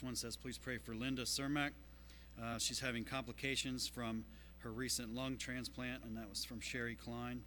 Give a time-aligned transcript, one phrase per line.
[0.00, 1.72] The one says, Please pray for Linda Cermak.
[2.42, 4.24] Uh, she's having complications from
[4.60, 7.42] her recent lung transplant, and that was from Sherry Klein.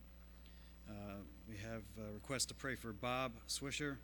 [0.87, 1.15] Uh,
[1.49, 3.95] we have a request to pray for Bob Swisher,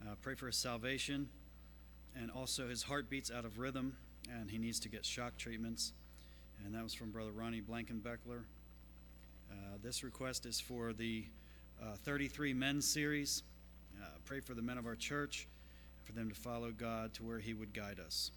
[0.00, 1.28] uh, pray for his salvation,
[2.16, 3.94] and also his heart beats out of rhythm,
[4.32, 5.92] and he needs to get shock treatments.
[6.64, 8.44] And that was from Brother Ronnie Blankenbeckler.
[9.50, 11.24] Uh, this request is for the
[11.82, 13.42] uh, 33 Men Series.
[14.00, 15.48] Uh, pray for the men of our church,
[16.04, 18.30] for them to follow God to where He would guide us.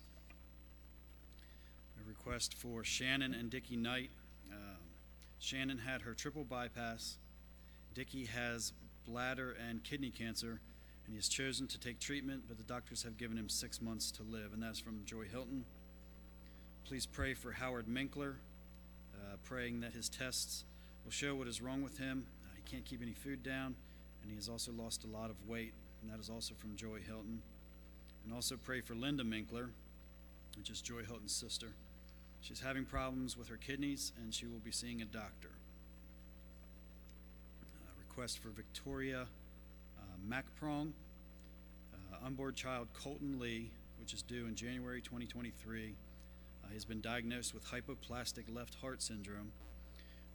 [2.04, 4.10] A request for Shannon and Dickie Knight.
[4.52, 4.78] Uh,
[5.39, 7.17] Shannon had her triple bypass.
[7.94, 8.73] Dickie has
[9.08, 10.60] bladder and kidney cancer,
[11.05, 14.11] and he has chosen to take treatment, but the doctors have given him six months
[14.11, 15.66] to live, and that's from Joy Hilton.
[16.86, 18.36] Please pray for Howard Minkler,
[19.16, 20.64] uh, praying that his tests
[21.04, 22.26] will show what is wrong with him.
[22.44, 23.76] Uh, he can't keep any food down,
[24.22, 26.99] and he has also lost a lot of weight, and that is also from Joy
[27.05, 27.42] Hilton.
[28.27, 29.70] And also pray for Linda Minkler,
[30.58, 31.67] which is Joy Hilton's sister.
[32.42, 35.48] She's having problems with her kidneys, and she will be seeing a doctor.
[37.64, 39.21] Uh, request for Victoria
[39.98, 40.92] uh, Macprong,
[41.93, 45.93] uh, unborn child Colton Lee, which is due in January 2023.
[46.66, 49.54] Uh, he's been diagnosed with hypoplastic left heart syndrome,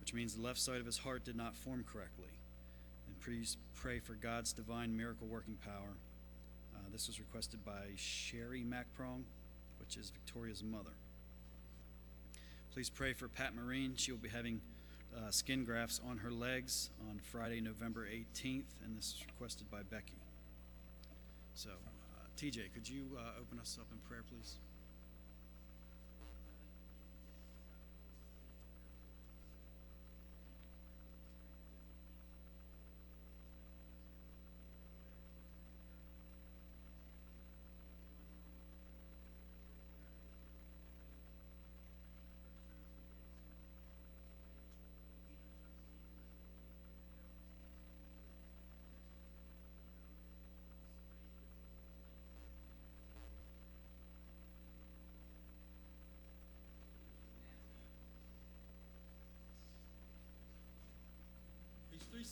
[0.01, 2.33] which means the left side of his heart did not form correctly.
[3.07, 5.99] And please pray for God's divine miracle working power.
[6.93, 9.25] This was requested by Sherry Macprong,
[9.81, 10.93] which is Victoria's mother.
[12.75, 13.95] Please pray for Pat Marine.
[13.97, 14.61] She will be having
[15.17, 19.79] uh, skin grafts on her legs on Friday, November 18th, and this is requested by
[19.91, 20.21] Becky.
[21.55, 24.57] So, uh, TJ, could you uh, open us up in prayer, please?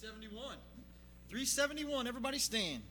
[0.00, 0.56] 371.
[1.28, 2.83] 371, everybody stand.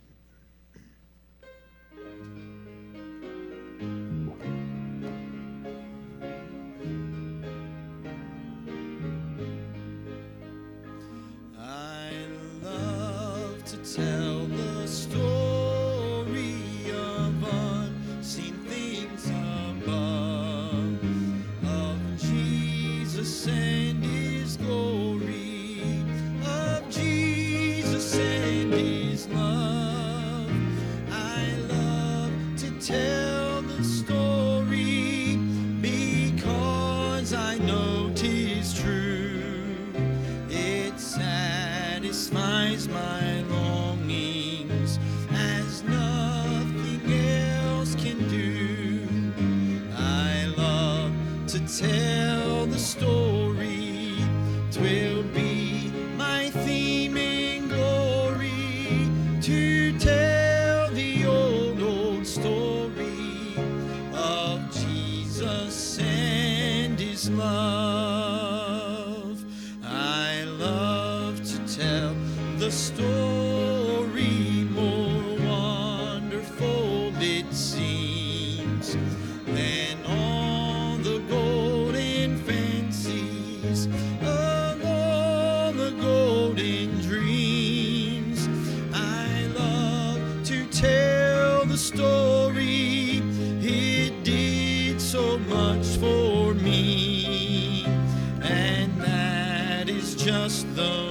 [100.19, 101.08] Just the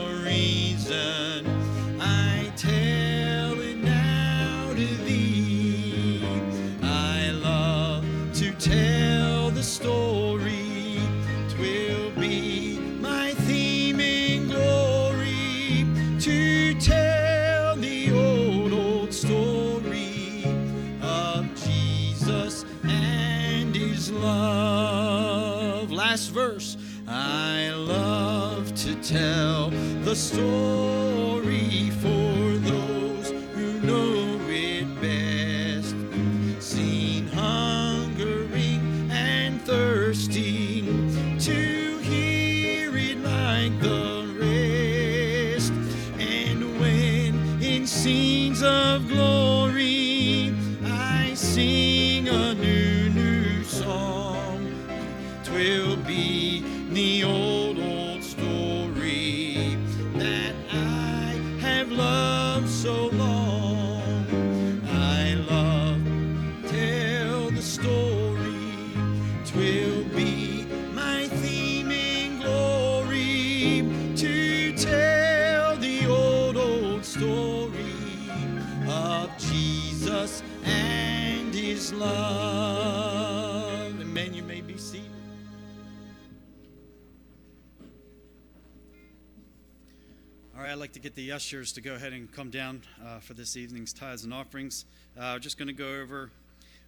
[30.19, 30.88] tell
[91.29, 94.87] the ushers to go ahead and come down uh, for this evening's tithes and offerings.
[95.21, 96.31] Uh, just going to go over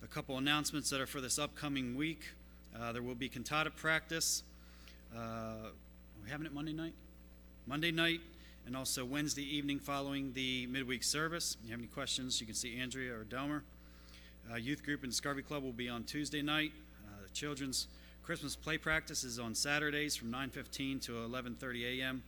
[0.03, 2.23] a couple announcements that are for this upcoming week.
[2.75, 4.43] Uh, there will be cantata practice.
[5.15, 5.69] Uh,
[6.25, 6.95] we having it Monday night?
[7.67, 8.21] Monday night,
[8.65, 11.59] and also Wednesday evening following the midweek service.
[11.61, 13.63] If you have any questions, you can see Andrea or Delmer.
[14.51, 16.73] Uh, youth group and Discovery Club will be on Tuesday night.
[17.05, 17.89] Uh, the children's
[18.23, 22.23] Christmas play practice is on Saturdays from 9:15 to 11:30 a.m.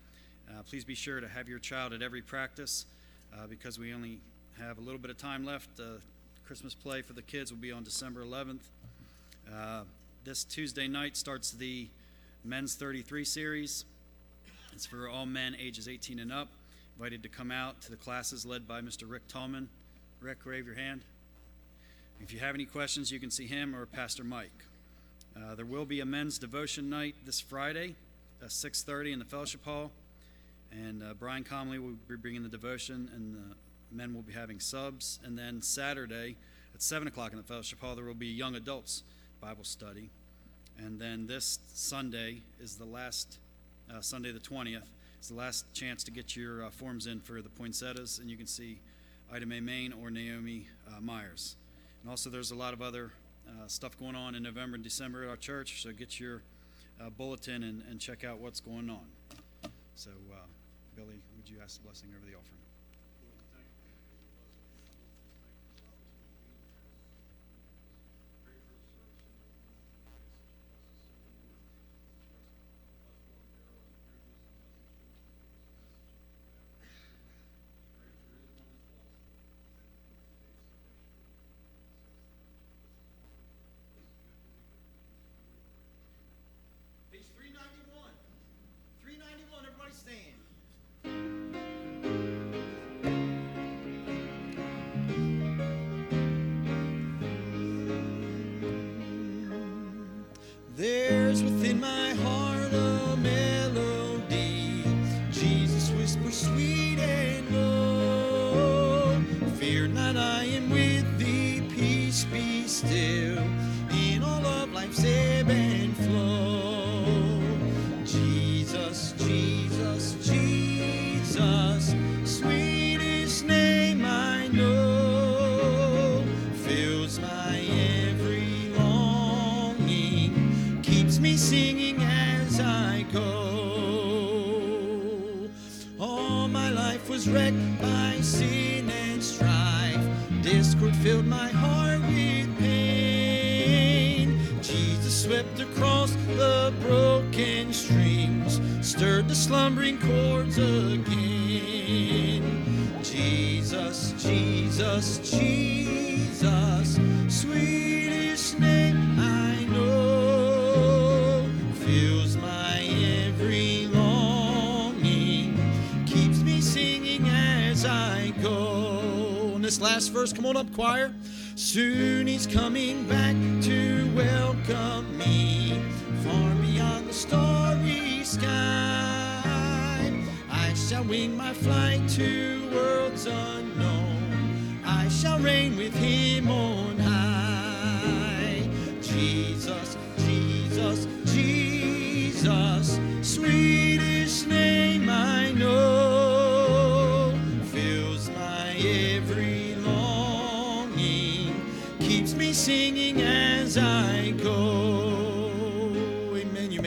[0.48, 2.86] Uh, please be sure to have your child at every practice
[3.34, 4.18] uh, because we only
[4.58, 5.68] have a little bit of time left.
[5.78, 5.98] Uh,
[6.46, 8.60] Christmas play for the kids will be on December 11th.
[9.52, 9.82] Uh,
[10.24, 11.88] this Tuesday night starts the
[12.44, 13.84] Men's 33 series.
[14.72, 16.48] It's for all men ages 18 and up.
[16.98, 19.04] Invited to come out to the classes led by Mr.
[19.08, 19.68] Rick Tallman.
[20.20, 21.02] Rick, wave your hand.
[22.20, 24.64] If you have any questions, you can see him or Pastor Mike.
[25.36, 27.96] Uh, there will be a men's devotion night this Friday
[28.42, 29.90] at 6:30 in the fellowship hall,
[30.72, 33.56] and uh, Brian Comley will be bringing the devotion, and the
[33.94, 35.18] men will be having subs.
[35.24, 36.36] And then Saturday
[36.74, 39.02] at 7 o'clock in the fellowship hall, there will be young adults
[39.40, 40.10] Bible study.
[40.78, 43.38] And then this Sunday is the last
[43.92, 44.86] uh, Sunday, the 20th.
[45.18, 48.36] It's the last chance to get your uh, forms in for the poinsettias, and you
[48.36, 48.78] can see
[49.32, 51.56] Ida Mae Main or Naomi uh, Myers.
[52.02, 53.12] And also, there's a lot of other
[53.46, 56.42] uh, stuff going on in November and December at our church, so get your
[57.00, 59.06] uh, bulletin and, and check out what's going on.
[59.94, 60.36] So, uh,
[60.94, 62.61] Billy, would you ask the blessing over the offering?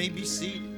[0.06, 0.75] may be seated.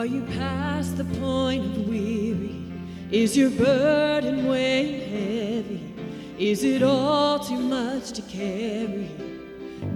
[0.00, 2.64] Are you past the point of weary?
[3.10, 5.94] Is your burden weighing heavy?
[6.38, 9.10] Is it all too much to carry?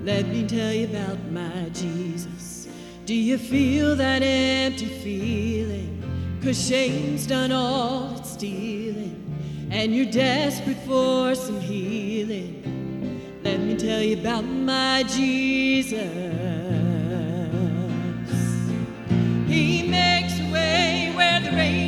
[0.02, 2.68] Let me tell you about my Jesus.
[3.06, 6.38] Do you feel that empty feeling?
[6.44, 9.24] Cause shame's done all it's stealing,
[9.70, 13.40] and you're desperate for some healing.
[13.42, 16.43] Let me tell you about my Jesus.
[21.56, 21.83] rain.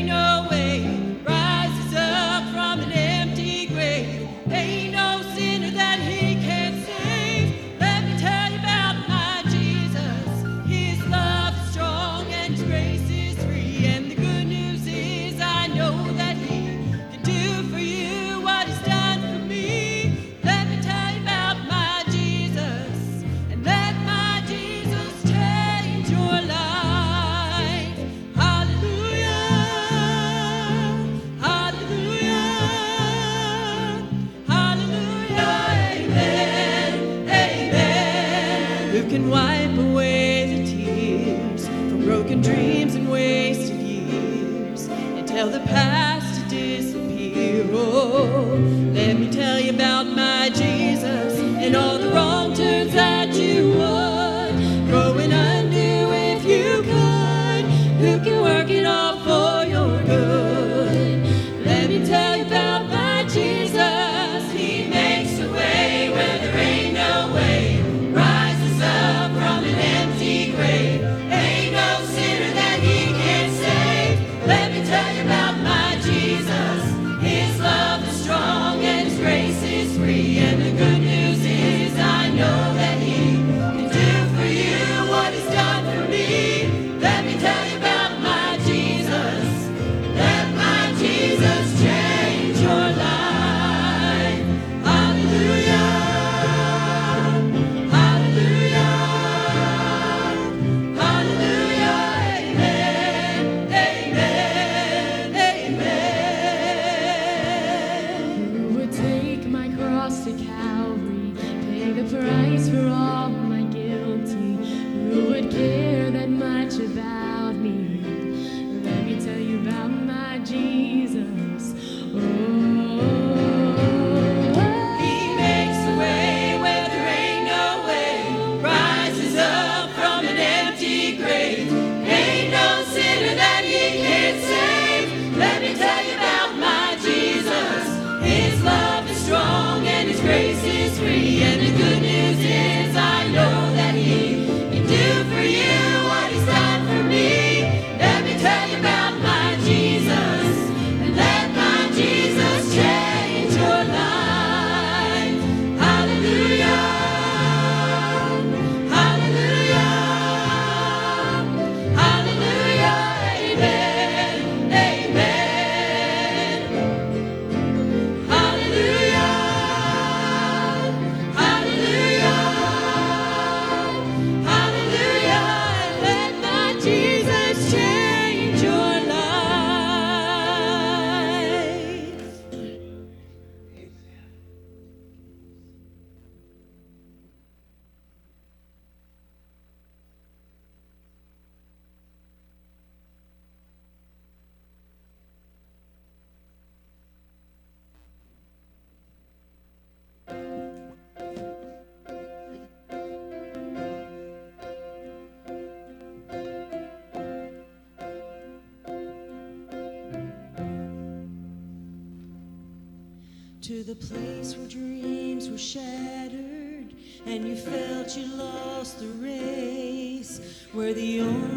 [218.16, 220.40] she lost the race.
[220.72, 221.55] We're the only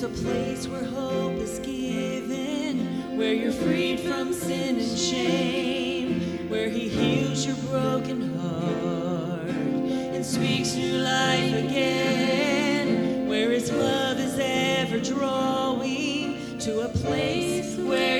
[0.00, 6.68] There's a place where hope is given, where you're freed from sin and shame, where
[6.68, 15.00] He heals your broken heart and speaks new life again, where His love is ever
[15.00, 18.17] drawing to a place where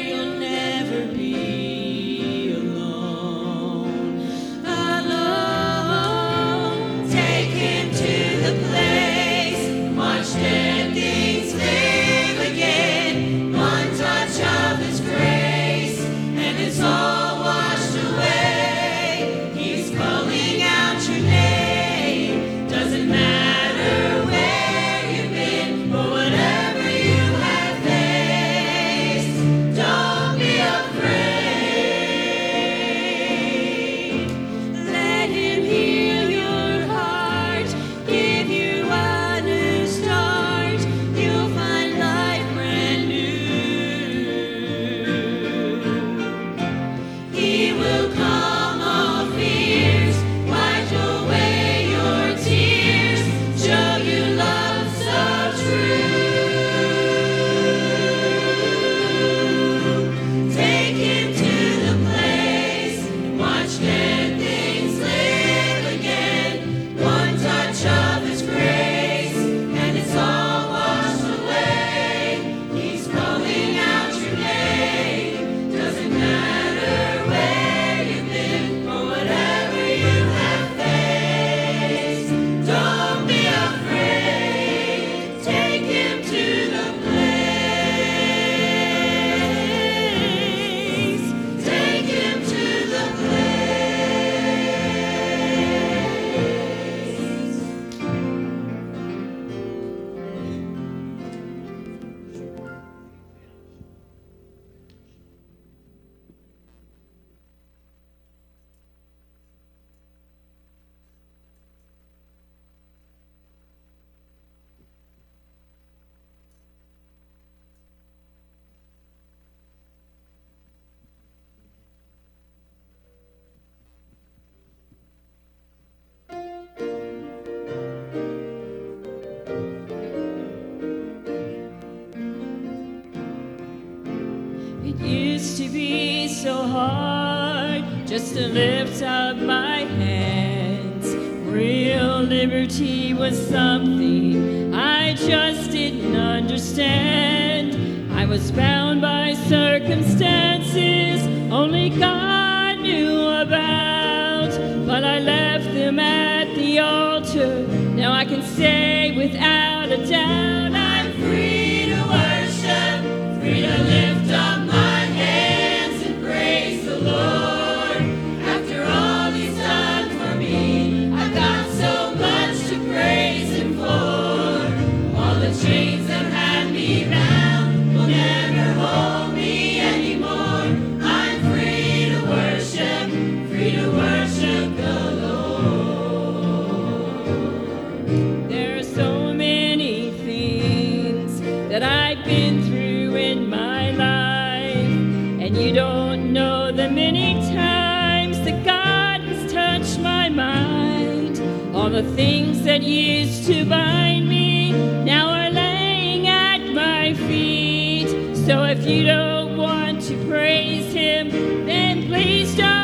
[201.89, 204.73] All the things that used to bind me
[205.05, 208.09] now are laying at my feet.
[208.37, 211.31] So if you don't want to praise him,
[211.65, 212.78] then please don't.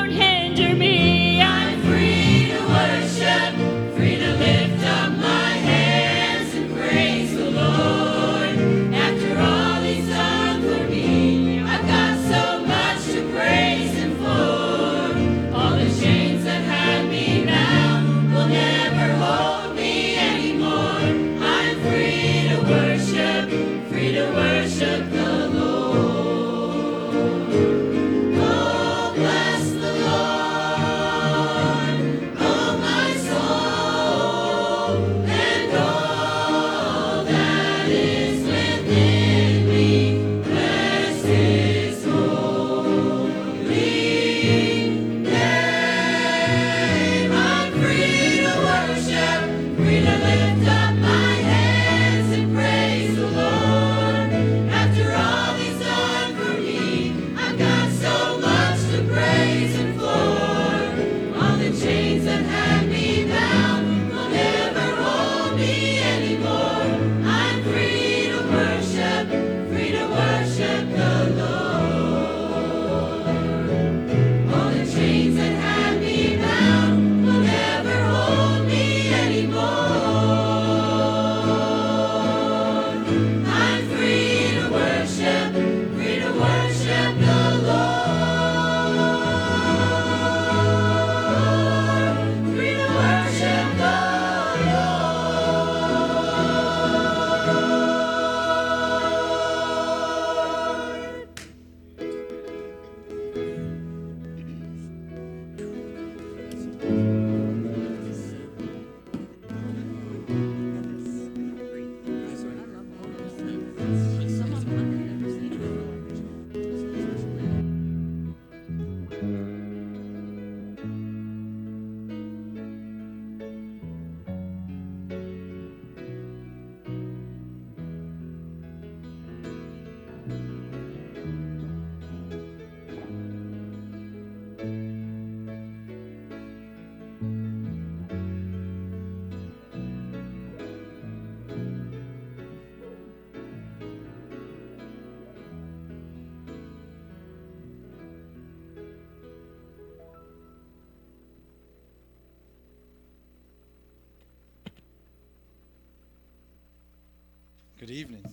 [157.87, 158.25] Good evening.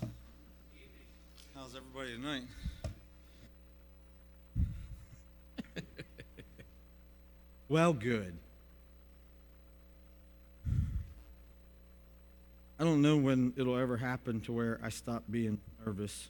[1.54, 2.44] How's everybody tonight?
[7.68, 8.34] well, good.
[12.80, 16.30] I don't know when it'll ever happen to where I stop being nervous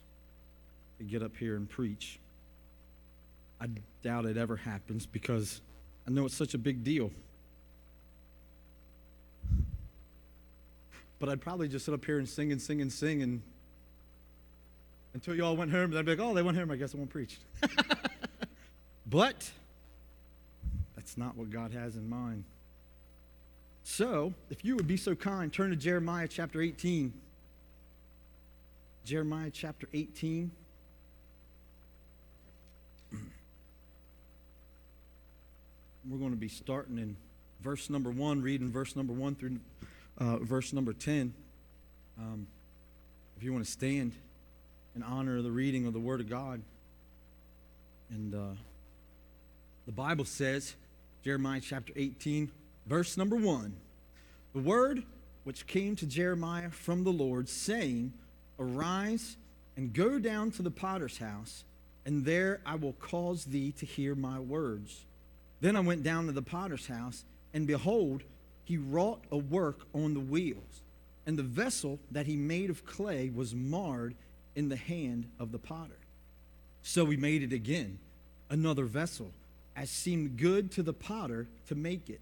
[0.98, 2.18] to get up here and preach.
[3.60, 3.68] I
[4.02, 5.60] doubt it ever happens because
[6.08, 7.12] I know it's such a big deal.
[11.22, 13.42] But I'd probably just sit up here and sing and sing and sing and
[15.14, 16.96] until you all went home, and I'd be like, oh, they went home, I guess
[16.96, 17.38] I won't preach.
[19.06, 19.48] but
[20.96, 22.42] that's not what God has in mind.
[23.84, 27.12] So, if you would be so kind, turn to Jeremiah chapter 18.
[29.04, 30.50] Jeremiah chapter 18.
[36.10, 37.16] We're going to be starting in
[37.62, 39.60] verse number 1, reading verse number 1 through
[40.18, 41.34] uh, verse number 10.
[42.18, 42.46] Um,
[43.36, 44.12] if you want to stand
[44.94, 46.62] in honor of the reading of the Word of God.
[48.10, 48.54] And uh,
[49.86, 50.74] the Bible says,
[51.24, 52.50] Jeremiah chapter 18,
[52.86, 53.74] verse number 1
[54.54, 55.04] The word
[55.44, 58.12] which came to Jeremiah from the Lord, saying,
[58.58, 59.36] Arise
[59.76, 61.64] and go down to the potter's house,
[62.04, 65.04] and there I will cause thee to hear my words.
[65.60, 68.22] Then I went down to the potter's house, and behold,
[68.64, 70.82] he wrought a work on the wheels,
[71.26, 74.14] and the vessel that he made of clay was marred
[74.54, 75.98] in the hand of the potter.
[76.82, 77.98] So he made it again,
[78.50, 79.30] another vessel,
[79.76, 82.20] as seemed good to the potter to make it.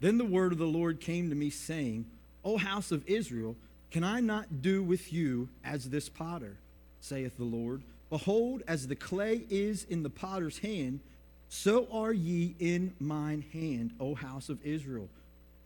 [0.00, 2.06] Then the word of the Lord came to me, saying,
[2.44, 3.56] O house of Israel,
[3.90, 6.56] can I not do with you as this potter,
[7.00, 7.82] saith the Lord?
[8.10, 11.00] Behold, as the clay is in the potter's hand,
[11.48, 15.08] so are ye in mine hand, O house of Israel.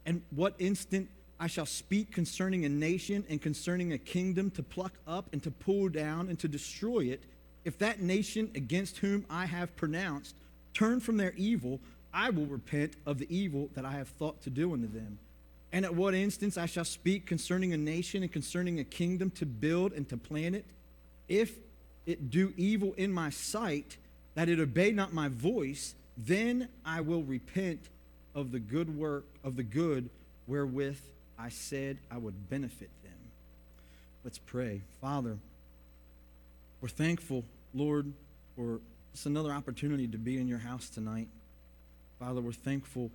[0.07, 1.09] And what instant
[1.39, 5.51] I shall speak concerning a nation and concerning a kingdom to pluck up and to
[5.51, 7.23] pull down and to destroy it,
[7.65, 10.35] if that nation against whom I have pronounced
[10.75, 11.81] turn from their evil,
[12.13, 15.19] I will repent of the evil that I have thought to do unto them.
[15.73, 19.47] And at what instance I shall speak concerning a nation and concerning a kingdom to
[19.47, 20.65] build and to plant it,
[21.29, 21.55] if
[22.07, 23.97] it do evil in my sight,
[24.35, 27.81] that it obey not my voice, then I will repent
[28.35, 30.09] of the good work of the good
[30.47, 31.01] wherewith
[31.39, 33.13] I said I would benefit them.
[34.25, 34.83] Let's pray.
[35.01, 35.39] Father,
[36.81, 38.13] we're thankful, Lord,
[38.57, 38.81] for
[39.13, 41.29] just another opportunity to be in your house tonight.
[42.19, 43.11] Father, we're thankful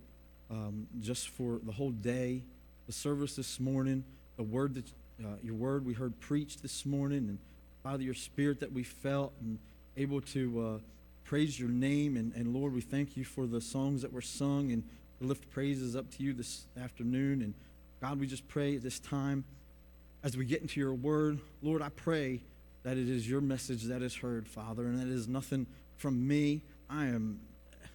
[0.50, 2.42] um, just for the whole day,
[2.86, 4.04] the service this morning,
[4.36, 4.84] the word that
[5.24, 7.38] uh, your word we heard preached this morning, and
[7.82, 9.58] Father, your spirit that we felt and
[9.96, 10.78] able to uh,
[11.24, 12.16] praise your name.
[12.16, 14.82] And, and Lord, we thank you for the songs that were sung and
[15.20, 17.42] lift praises up to you this afternoon.
[17.42, 17.54] And
[18.00, 19.44] God, we just pray at this time
[20.22, 22.40] as we get into your word, Lord, I pray
[22.82, 26.62] that it is your message that is heard, Father, and that is nothing from me.
[26.90, 27.40] I am,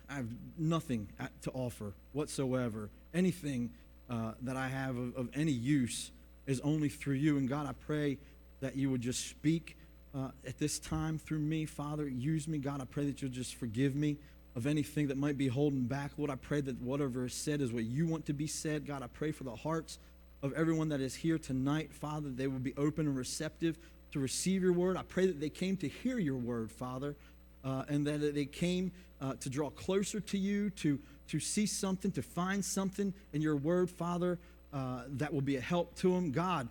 [0.10, 1.10] I have nothing
[1.42, 2.90] to offer whatsoever.
[3.14, 3.72] Anything
[4.10, 6.12] uh, that I have of, of, any use
[6.46, 7.38] is only through you.
[7.38, 8.18] And God, I pray
[8.62, 9.78] that you would just speak
[10.16, 12.08] uh, at this time through me, Father.
[12.08, 12.82] Use me, God.
[12.82, 14.18] I pray that you'll just forgive me
[14.56, 16.12] of anything that might be holding back.
[16.18, 18.86] Lord, I pray that whatever is said is what you want to be said.
[18.86, 19.98] God, I pray for the hearts
[20.44, 23.78] of everyone that is here tonight, Father, they will be open and receptive
[24.12, 24.98] to receive your word.
[24.98, 27.16] I pray that they came to hear your word, Father,
[27.64, 32.12] uh, and that they came uh, to draw closer to you, to, to see something,
[32.12, 34.40] to find something in your word, Father,
[34.74, 36.32] uh, that will be a help to them.
[36.32, 36.68] God,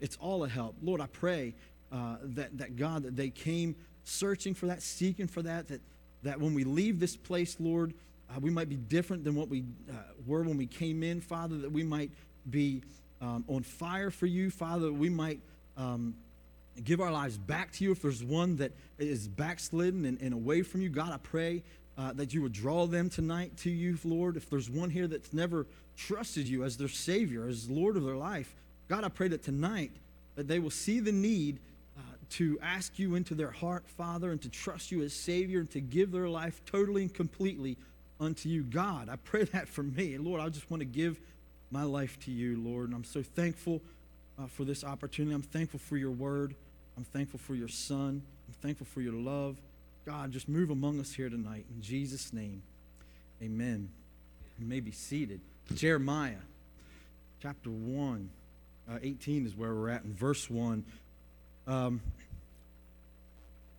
[0.00, 0.74] it's all a help.
[0.82, 1.54] Lord, I pray
[1.92, 5.80] uh, that, that God, that they came searching for that, seeking for that, that
[6.24, 7.94] that when we leave this place, Lord,
[8.30, 9.94] uh, we might be different than what we uh,
[10.26, 12.10] were when we came in, Father, that we might
[12.50, 12.82] be
[13.20, 15.40] um, on fire for you, Father, that we might
[15.76, 16.14] um,
[16.82, 17.92] give our lives back to you.
[17.92, 21.62] If there's one that is backslidden and, and away from you, God, I pray
[21.96, 24.36] uh, that you would draw them tonight to you, Lord.
[24.36, 28.16] If there's one here that's never trusted you as their Savior, as Lord of their
[28.16, 28.54] life,
[28.88, 29.92] God, I pray that tonight
[30.34, 31.60] that they will see the need
[32.36, 35.80] to ask you into their heart, Father, and to trust you as Savior and to
[35.80, 37.76] give their life totally and completely
[38.20, 38.62] unto you.
[38.62, 40.18] God, I pray that for me.
[40.18, 41.18] Lord, I just want to give
[41.70, 42.86] my life to you, Lord.
[42.86, 43.80] And I'm so thankful
[44.38, 45.34] uh, for this opportunity.
[45.34, 46.54] I'm thankful for your word.
[46.96, 48.22] I'm thankful for your son.
[48.48, 49.56] I'm thankful for your love.
[50.04, 51.64] God, just move among us here tonight.
[51.74, 52.62] In Jesus' name,
[53.42, 53.88] amen.
[54.58, 55.40] You may be seated.
[55.74, 56.42] Jeremiah
[57.40, 58.28] chapter 1,
[58.90, 60.84] uh, 18 is where we're at, in verse 1.
[61.66, 62.00] Um,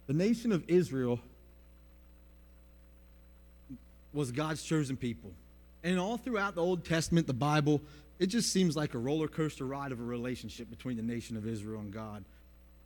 [0.07, 1.19] the nation of Israel
[4.13, 5.31] was God's chosen people.
[5.83, 7.81] And all throughout the Old Testament, the Bible,
[8.17, 11.47] it just seems like a roller coaster ride of a relationship between the nation of
[11.47, 12.23] Israel and God.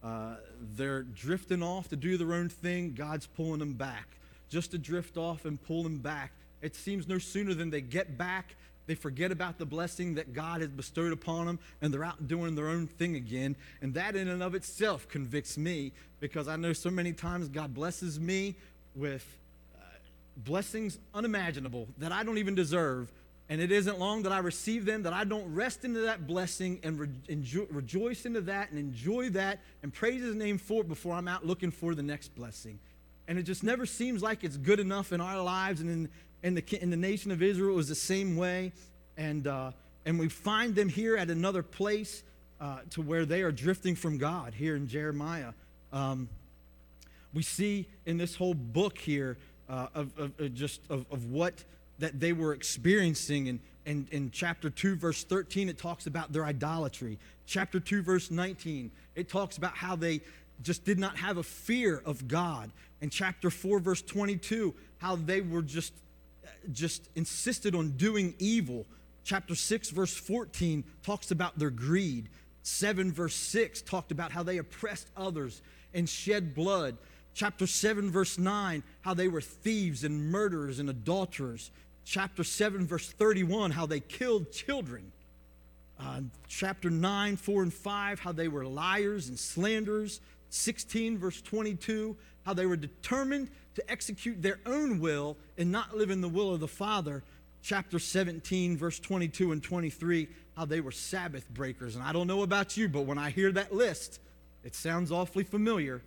[0.03, 0.35] Uh,
[0.75, 2.93] they're drifting off to do their own thing.
[2.93, 4.07] God's pulling them back.
[4.49, 6.31] Just to drift off and pull them back.
[6.61, 8.55] It seems no sooner than they get back,
[8.89, 12.55] they forget about the blessing that God has bestowed upon them, and they're out doing
[12.55, 13.55] their own thing again.
[13.83, 17.71] And that, in and of itself, convicts me because I know so many times God
[17.75, 18.55] blesses me
[18.95, 19.23] with
[19.77, 19.83] uh,
[20.37, 23.11] blessings unimaginable that I don't even deserve.
[23.47, 26.79] And it isn't long that I receive them, that I don't rest into that blessing
[26.81, 30.87] and re- enjoy, rejoice into that and enjoy that and praise His name for it
[30.87, 32.79] before I'm out looking for the next blessing.
[33.27, 35.79] And it just never seems like it's good enough in our lives.
[35.79, 36.09] And in,
[36.43, 38.71] in, the, in the nation of Israel, was the same way.
[39.17, 39.71] And, uh,
[40.05, 42.23] and we find them here at another place
[42.61, 45.53] uh, to where they are drifting from God here in Jeremiah.
[45.91, 46.29] Um,
[47.33, 49.37] we see in this whole book here
[49.69, 51.63] uh, of, of, of just of, of what
[51.99, 53.49] that they were experiencing.
[53.49, 57.19] And, and in chapter 2, verse 13, it talks about their idolatry.
[57.45, 60.21] Chapter 2, verse 19, it talks about how they
[60.61, 62.71] just did not have a fear of God.
[63.01, 65.93] And chapter 4, verse 22, how they were just,
[66.71, 68.85] just insisted on doing evil.
[69.23, 72.29] Chapter 6, verse 14, talks about their greed.
[72.63, 75.61] 7, verse 6, talked about how they oppressed others
[75.93, 76.97] and shed blood.
[77.33, 81.71] Chapter 7, verse 9, how they were thieves and murderers and adulterers
[82.09, 85.11] chapter 7, verse 31, how they killed children.
[85.99, 90.19] Uh, chapter 9, 4, and 5, how they were liars and slanderers.
[90.49, 96.09] 16, verse 22, how they were determined to execute their own will and not live
[96.09, 97.23] in the will of the Father.
[97.61, 101.95] Chapter 17, verse 22 and 23, how they were Sabbath breakers.
[101.95, 104.19] And I don't know about you, but when I hear that list,
[104.63, 106.01] it sounds awfully familiar,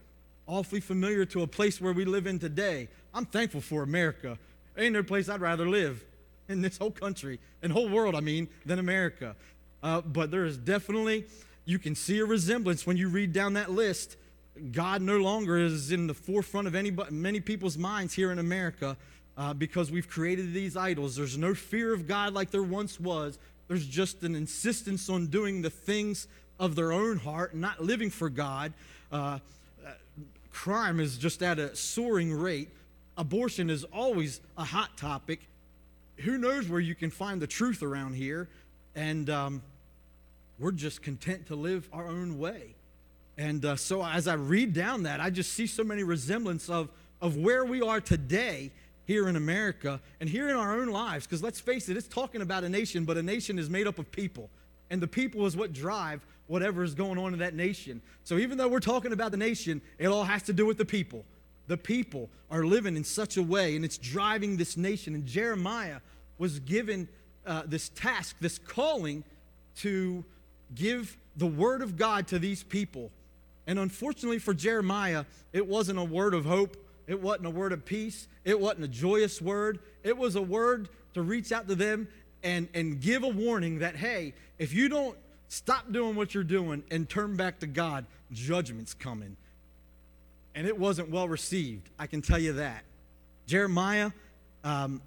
[0.46, 2.88] awfully familiar to a place where we live in today.
[3.14, 4.38] I'm thankful for America
[4.76, 6.04] Ain't no place I'd rather live
[6.48, 9.36] in this whole country, and whole world, I mean, than America.
[9.82, 11.24] Uh, but there is definitely,
[11.64, 14.16] you can see a resemblance when you read down that list.
[14.70, 18.96] God no longer is in the forefront of anybody, many people's minds here in America
[19.36, 21.16] uh, because we've created these idols.
[21.16, 23.38] There's no fear of God like there once was.
[23.68, 26.28] There's just an insistence on doing the things
[26.60, 28.72] of their own heart, not living for God.
[29.10, 29.38] Uh,
[30.52, 32.68] crime is just at a soaring rate
[33.16, 35.40] abortion is always a hot topic.
[36.18, 38.48] Who knows where you can find the truth around here?
[38.94, 39.62] And um,
[40.58, 42.74] we're just content to live our own way.
[43.42, 46.90] And uh, so as I read down that, I just see so many resemblance of,
[47.20, 48.70] of where we are today
[49.04, 51.26] here in America and here in our own lives.
[51.26, 53.98] Because let's face it, it's talking about a nation, but a nation is made up
[53.98, 54.48] of people.
[54.90, 58.00] And the people is what drive whatever is going on in that nation.
[58.22, 60.84] So even though we're talking about the nation, it all has to do with the
[60.84, 61.24] people
[61.68, 65.14] the people are living in such a way, and it's driving this nation.
[65.14, 66.00] And Jeremiah
[66.36, 67.08] was given
[67.46, 69.24] uh, this task, this calling
[69.76, 70.24] to
[70.74, 73.10] give the word of God to these people.
[73.66, 76.76] And unfortunately for Jeremiah, it wasn't a word of hope.
[77.06, 78.28] It wasn't a word of peace.
[78.44, 79.80] It wasn't a joyous word.
[80.02, 82.08] It was a word to reach out to them
[82.42, 85.16] and, and give a warning that, hey, if you don't
[85.48, 89.36] stop doing what you're doing and turn back to God, judgment's coming
[90.54, 91.88] and it wasn't well received.
[91.98, 92.82] I can tell you that.
[93.46, 94.10] Jeremiah,
[94.64, 95.00] um,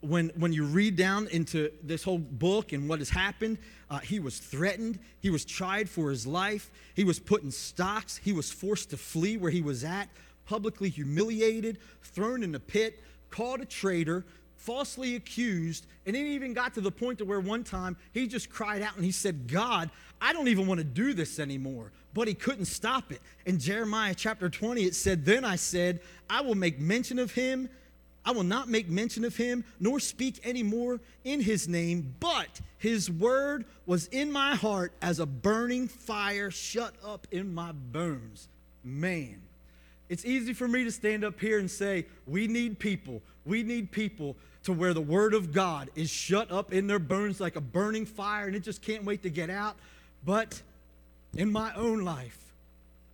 [0.00, 3.58] when, when you read down into this whole book and what has happened,
[3.90, 4.98] uh, he was threatened.
[5.20, 6.70] He was tried for his life.
[6.94, 8.16] He was put in stocks.
[8.16, 10.08] He was forced to flee where he was at,
[10.46, 14.24] publicly humiliated, thrown in a pit, called a traitor,
[14.56, 18.50] falsely accused, and it even got to the point to where one time he just
[18.50, 21.92] cried out and he said, God, I don't even want to do this anymore.
[22.14, 23.20] But he couldn't stop it.
[23.46, 27.68] In Jeremiah chapter 20, it said, Then I said, I will make mention of him.
[28.24, 32.60] I will not make mention of him, nor speak any more in his name, but
[32.76, 38.48] his word was in my heart as a burning fire shut up in my bones.
[38.84, 39.42] Man,
[40.08, 43.22] it's easy for me to stand up here and say, We need people.
[43.44, 47.40] We need people to where the word of God is shut up in their bones
[47.40, 49.76] like a burning fire and it just can't wait to get out.
[50.24, 50.60] But
[51.34, 52.38] in my own life,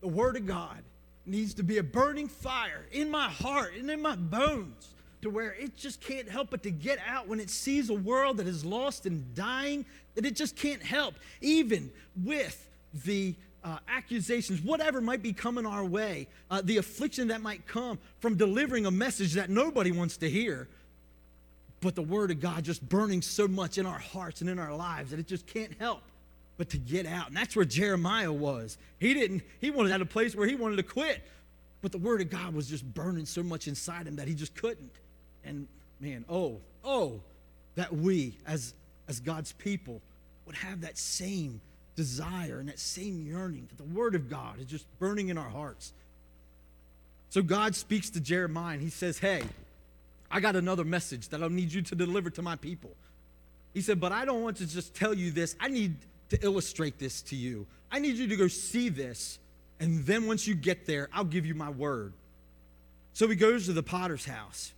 [0.00, 0.82] the word of God
[1.26, 4.93] needs to be a burning fire in my heart and in my bones
[5.24, 8.37] to where it just can't help but to get out when it sees a world
[8.37, 9.84] that is lost and dying,
[10.14, 11.90] that it just can't help, even
[12.22, 12.68] with
[13.06, 13.34] the
[13.64, 18.37] uh, accusations, whatever might be coming our way, uh, the affliction that might come from
[18.37, 20.68] delivering a message that nobody wants to hear.
[21.80, 24.76] But the Word of God just burning so much in our hearts and in our
[24.76, 26.02] lives that it just can't help
[26.58, 27.28] but to get out.
[27.28, 28.76] And that's where Jeremiah was.
[29.00, 31.22] He didn't, he wanted at a place where he wanted to quit.
[31.80, 34.54] But the Word of God was just burning so much inside him that he just
[34.54, 34.92] couldn't.
[35.44, 35.66] And
[36.00, 37.20] man, oh, oh,
[37.74, 38.74] that we as
[39.09, 40.00] as God's people
[40.46, 41.61] would have that same
[41.96, 45.48] desire and that same yearning that the Word of God is just burning in our
[45.48, 45.92] hearts.
[47.30, 49.42] So God speaks to Jeremiah and he says, Hey,
[50.30, 52.90] I got another message that I need you to deliver to my people.
[53.72, 55.57] He said, But I don't want to just tell you this.
[55.61, 55.96] I need
[56.30, 57.66] to illustrate this to you.
[57.90, 59.38] I need you to go see this.
[59.80, 62.12] And then once you get there, I'll give you my word.
[63.12, 64.72] So he goes to the potter's house.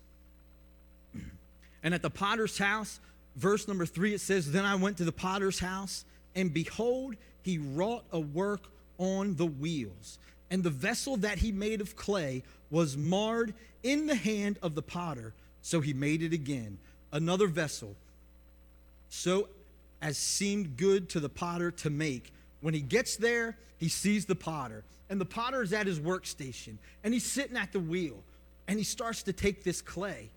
[1.87, 2.99] And at the potter's house,
[3.37, 7.59] verse number three, it says, Then I went to the potter's house, and behold, he
[7.59, 8.63] wrought a work
[8.99, 10.19] on the wheels.
[10.51, 14.83] And the vessel that he made of clay was marred in the hand of the
[14.83, 15.33] potter.
[15.63, 16.79] So he made it again,
[17.13, 17.95] another vessel,
[19.09, 19.49] so
[20.03, 22.33] as seemed good to the potter to make.
[22.63, 26.79] When he gets there, he sees the potter, and the potter is at his workstation,
[27.05, 28.25] and he's sitting at the wheel,
[28.67, 30.31] and he starts to take this clay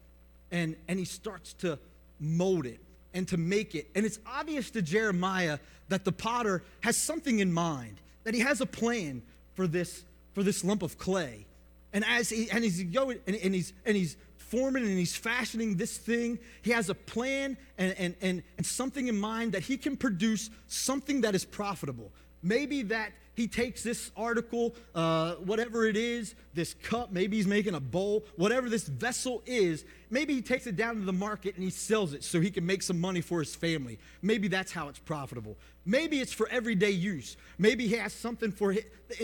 [0.51, 1.79] and, and he starts to
[2.19, 2.79] mold it
[3.13, 3.89] and to make it.
[3.95, 5.59] And it's obvious to Jeremiah
[5.89, 9.21] that the potter has something in mind, that he has a plan
[9.53, 11.45] for this, for this lump of clay.
[11.91, 15.75] And as he and he's going and, and he's and he's forming and he's fashioning
[15.75, 19.77] this thing, he has a plan and, and, and, and something in mind that he
[19.77, 22.11] can produce something that is profitable.
[22.41, 27.73] Maybe that he takes this article, uh, whatever it is, this cup, maybe he's making
[27.73, 31.63] a bowl, whatever this vessel is, maybe he takes it down to the market and
[31.63, 33.97] he sells it so he can make some money for his family.
[34.21, 35.55] Maybe that's how it's profitable.
[35.85, 37.37] Maybe it's for everyday use.
[37.57, 38.75] Maybe he has something for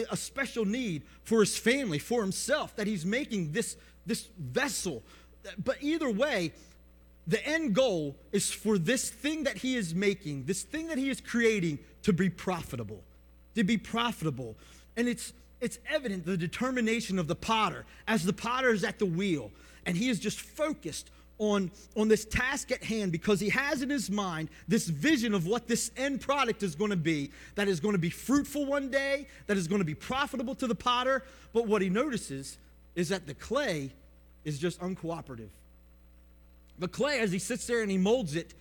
[0.09, 5.03] a special need for his family, for himself, that he's making this, this vessel.
[5.61, 6.53] But either way,
[7.27, 11.09] the end goal is for this thing that he is making, this thing that he
[11.09, 13.03] is creating, to be profitable
[13.55, 14.55] to be profitable.
[14.95, 19.05] And it's it's evident the determination of the potter as the potter is at the
[19.05, 19.51] wheel
[19.85, 23.89] and he is just focused on, on this task at hand because he has in
[23.89, 27.79] his mind this vision of what this end product is going to be that is
[27.79, 31.23] going to be fruitful one day, that is going to be profitable to the potter.
[31.53, 32.57] But what he notices
[32.95, 33.91] is that the clay
[34.43, 35.49] is just uncooperative.
[36.79, 38.53] The clay, as he sits there and he molds it,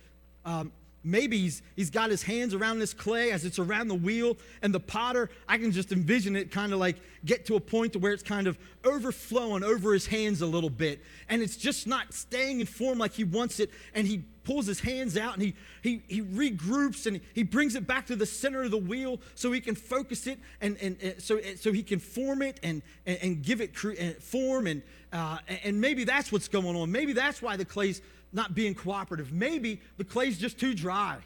[0.45, 0.71] um,
[1.05, 4.73] maybe he's, he's got his hands around this clay as it's around the wheel and
[4.73, 5.29] the potter.
[5.47, 8.23] I can just envision it kind of like get to a point to where it's
[8.23, 11.01] kind of overflowing over his hands a little bit.
[11.29, 13.69] And it's just not staying in form like he wants it.
[13.93, 17.85] And he pulls his hands out and he, he, he regroups and he brings it
[17.85, 21.21] back to the center of the wheel so he can focus it and, and, and
[21.21, 24.81] so, so he can form it and, and, and give it cre- form and,
[25.11, 26.91] uh, and maybe that's what's going on.
[26.91, 28.01] Maybe that's why the clay's
[28.35, 29.31] not being cooperative.
[29.31, 31.17] Maybe the clay's just too dry.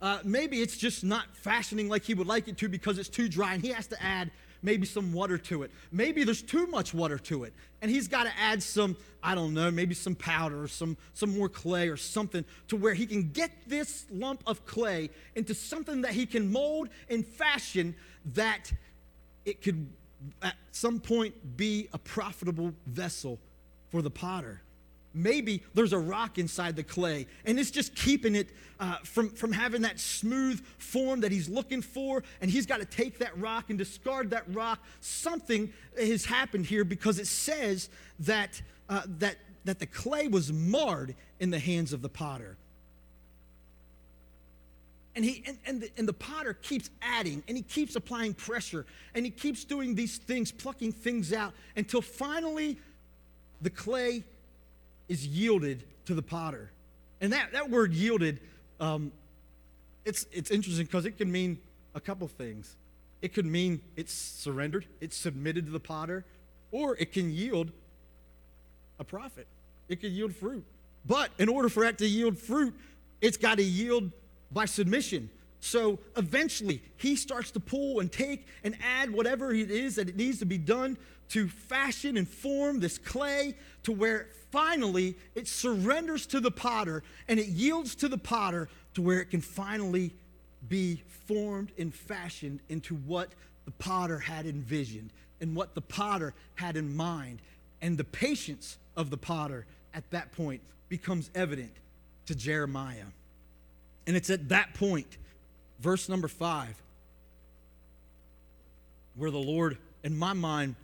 [0.00, 3.28] Uh, maybe it's just not fashioning like he would like it to because it's too
[3.28, 4.30] dry and he has to add
[4.62, 5.72] maybe some water to it.
[5.90, 7.52] Maybe there's too much water to it
[7.82, 11.36] and he's got to add some, I don't know, maybe some powder or some, some
[11.36, 16.02] more clay or something to where he can get this lump of clay into something
[16.02, 17.94] that he can mold and fashion
[18.34, 18.72] that
[19.44, 19.88] it could
[20.42, 23.40] at some point be a profitable vessel
[23.90, 24.62] for the potter
[25.14, 28.48] maybe there's a rock inside the clay and it's just keeping it
[28.80, 32.84] uh, from, from having that smooth form that he's looking for and he's got to
[32.84, 34.80] take that rock and discard that rock.
[35.00, 37.88] Something has happened here because it says
[38.20, 42.56] that, uh, that, that the clay was marred in the hands of the potter.
[45.14, 48.86] And he and, and, the, and the potter keeps adding and he keeps applying pressure
[49.14, 52.78] and he keeps doing these things plucking things out until finally
[53.60, 54.24] the clay
[55.12, 56.70] is yielded to the potter.
[57.20, 58.40] And that, that word yielded,
[58.80, 59.12] um,
[60.06, 61.58] it's, it's interesting because it can mean
[61.94, 62.74] a couple things.
[63.20, 66.24] It could mean it's surrendered, it's submitted to the potter,
[66.70, 67.72] or it can yield
[68.98, 69.46] a profit.
[69.90, 70.64] It can yield fruit.
[71.04, 72.74] But in order for it to yield fruit,
[73.20, 74.10] it's got to yield
[74.50, 75.28] by submission.
[75.64, 80.16] So eventually, he starts to pull and take and add whatever it is that it
[80.16, 80.98] needs to be done
[81.28, 83.54] to fashion and form this clay
[83.84, 89.02] to where finally it surrenders to the potter and it yields to the potter to
[89.02, 90.12] where it can finally
[90.68, 93.30] be formed and fashioned into what
[93.64, 95.10] the potter had envisioned
[95.40, 97.38] and what the potter had in mind.
[97.80, 101.72] And the patience of the potter at that point becomes evident
[102.26, 103.06] to Jeremiah.
[104.08, 105.18] And it's at that point,
[105.82, 106.74] verse number five,
[109.16, 110.76] where the Lord, in my mind,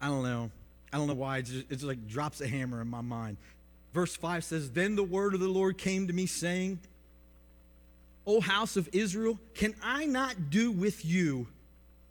[0.00, 0.50] I don't know,
[0.92, 1.38] I don't know why.
[1.38, 3.36] It's just, it's like drops a hammer in my mind.
[3.92, 6.78] Verse 5 says, Then the word of the Lord came to me, saying,
[8.26, 11.48] O house of Israel, can I not do with you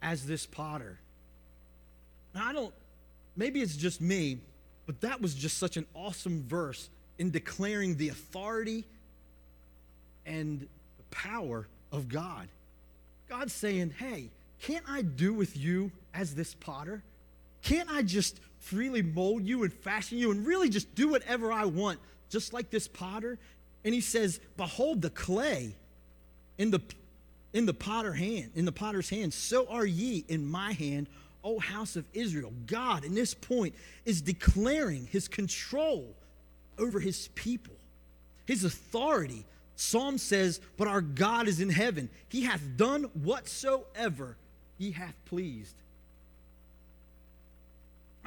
[0.01, 0.99] as this potter?
[2.35, 2.73] Now, I don't,
[3.35, 4.39] maybe it's just me,
[4.85, 8.85] but that was just such an awesome verse in declaring the authority
[10.25, 12.47] and the power of God.
[13.27, 14.29] God's saying, hey,
[14.61, 17.03] can't I do with you as this potter?
[17.61, 21.65] Can't I just freely mold you and fashion you and really just do whatever I
[21.65, 23.37] want, just like this potter?
[23.83, 25.75] And he says, Behold the clay
[26.57, 26.81] in the
[27.53, 31.07] in the potter hand, in the potter's hand, so are ye in my hand,
[31.43, 32.53] O house of Israel.
[32.67, 33.73] God, in this point,
[34.05, 36.15] is declaring his control
[36.77, 37.73] over his people,
[38.45, 39.45] his authority.
[39.79, 42.09] Psalm says, But our God is in heaven.
[42.27, 44.35] He hath done whatsoever
[44.77, 45.75] he hath pleased.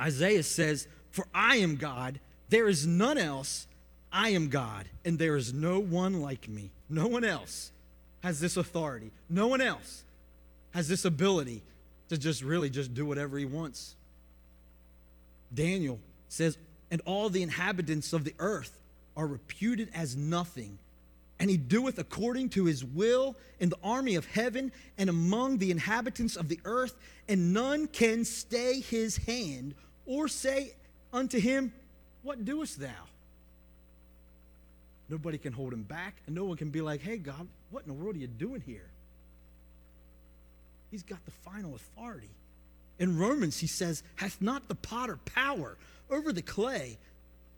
[0.00, 3.66] Isaiah says, For I am God, there is none else.
[4.10, 6.70] I am God, and there is no one like me.
[6.88, 7.70] No one else
[8.22, 9.10] has this authority.
[9.28, 10.04] No one else
[10.70, 11.62] has this ability
[12.08, 13.94] to just really just do whatever he wants.
[15.52, 15.98] Daniel
[16.30, 16.56] says,
[16.90, 18.78] And all the inhabitants of the earth
[19.18, 20.78] are reputed as nothing.
[21.42, 25.72] And he doeth according to his will in the army of heaven and among the
[25.72, 26.94] inhabitants of the earth,
[27.28, 29.74] and none can stay his hand
[30.06, 30.74] or say
[31.12, 31.72] unto him,
[32.22, 33.08] What doest thou?
[35.08, 37.88] Nobody can hold him back, and no one can be like, Hey, God, what in
[37.88, 38.88] the world are you doing here?
[40.92, 42.30] He's got the final authority.
[43.00, 45.76] In Romans, he says, Hath not the potter power
[46.08, 46.98] over the clay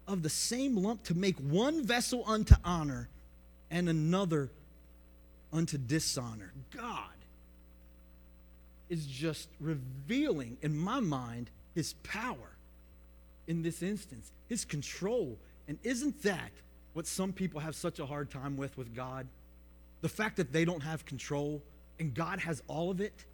[0.08, 3.10] of the same lump to make one vessel unto honor
[3.70, 4.50] and another
[5.52, 6.52] unto dishonor?
[6.76, 7.14] God
[8.88, 12.56] is just revealing in my mind his power
[13.46, 15.38] in this instance, his control.
[15.68, 16.50] And isn't that
[16.92, 19.26] what some people have such a hard time with with God?
[20.00, 21.62] The fact that they don't have control
[21.98, 23.24] and God has all of it,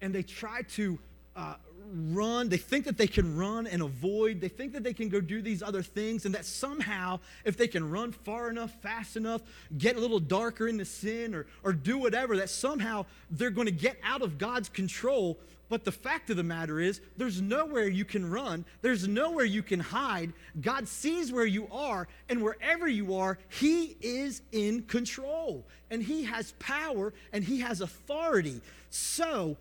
[0.00, 0.98] and they try to
[1.34, 1.54] uh,
[1.92, 2.48] run.
[2.48, 4.40] They think that they can run and avoid.
[4.40, 7.68] They think that they can go do these other things, and that somehow, if they
[7.68, 9.42] can run far enough, fast enough,
[9.78, 13.72] get a little darker into sin, or, or do whatever, that somehow they're going to
[13.72, 15.38] get out of God's control.
[15.68, 19.62] But the fact of the matter is, there's nowhere you can run, there's nowhere you
[19.62, 20.32] can hide.
[20.60, 26.24] God sees where you are, and wherever you are, He is in control, and He
[26.24, 28.60] has power, and He has authority.
[28.90, 29.56] So,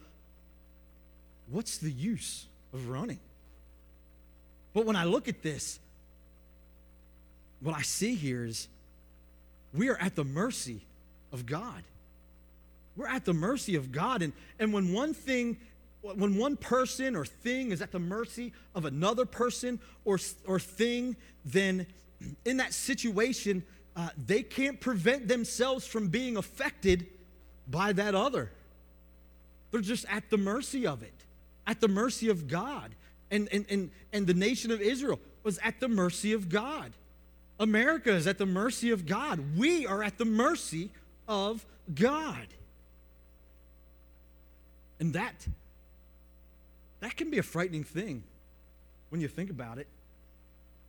[1.49, 3.19] what's the use of running?
[4.73, 5.79] But when I look at this,
[7.61, 8.67] what I see here is
[9.73, 10.81] we are at the mercy
[11.31, 11.83] of God.
[12.95, 14.21] We're at the mercy of God.
[14.21, 15.57] And, and when one thing,
[16.01, 21.15] when one person or thing is at the mercy of another person or, or thing,
[21.43, 21.87] then
[22.45, 23.63] in that situation,
[23.95, 27.07] uh, they can't prevent themselves from being affected
[27.67, 28.51] by that other.
[29.71, 31.24] They're just at the mercy of it
[31.67, 32.95] at the mercy of God.
[33.31, 36.93] And, and, and, and the nation of Israel was at the mercy of God.
[37.59, 39.57] America is at the mercy of God.
[39.57, 40.91] We are at the mercy
[41.27, 42.47] of God.
[44.99, 45.47] And that,
[46.99, 48.23] that can be a frightening thing
[49.09, 49.87] when you think about it.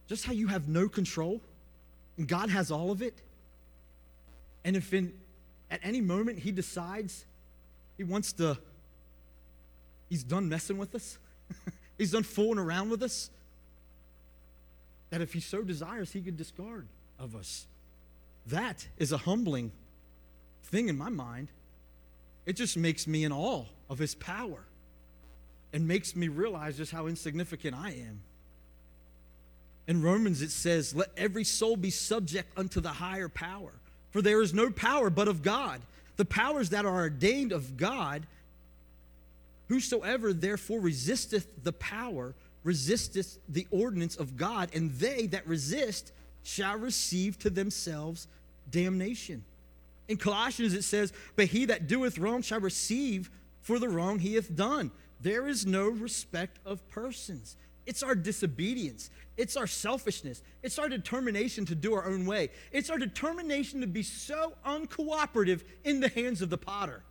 [0.08, 1.40] Just how you have no control
[2.16, 3.20] and God has all of it.
[4.64, 5.12] And if in,
[5.70, 7.24] at any moment he decides
[7.96, 8.58] he wants to
[10.08, 11.18] He's done messing with us.
[11.98, 13.30] He's done fooling around with us.
[15.10, 16.86] That if he so desires, he could discard
[17.18, 17.66] of us.
[18.46, 19.72] That is a humbling
[20.64, 21.48] thing in my mind.
[22.44, 24.64] It just makes me in awe of his power
[25.72, 28.20] and makes me realize just how insignificant I am.
[29.88, 33.72] In Romans, it says, Let every soul be subject unto the higher power,
[34.10, 35.80] for there is no power but of God.
[36.16, 38.26] The powers that are ordained of God
[39.68, 46.12] Whosoever therefore resisteth the power resisteth the ordinance of God, and they that resist
[46.42, 48.26] shall receive to themselves
[48.70, 49.44] damnation.
[50.08, 54.34] In Colossians it says, But he that doeth wrong shall receive for the wrong he
[54.34, 54.90] hath done.
[55.20, 57.56] There is no respect of persons.
[57.86, 59.10] It's our disobedience.
[59.36, 60.42] It's our selfishness.
[60.62, 62.50] It's our determination to do our own way.
[62.72, 67.02] It's our determination to be so uncooperative in the hands of the potter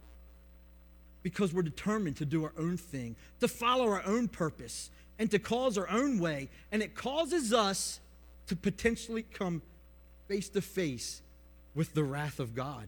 [1.26, 5.40] because we're determined to do our own thing, to follow our own purpose, and to
[5.40, 6.48] cause our own way.
[6.72, 8.00] And it causes us
[8.46, 9.64] to potentially come
[10.28, 11.24] face to face
[11.74, 12.88] with the wrath of God.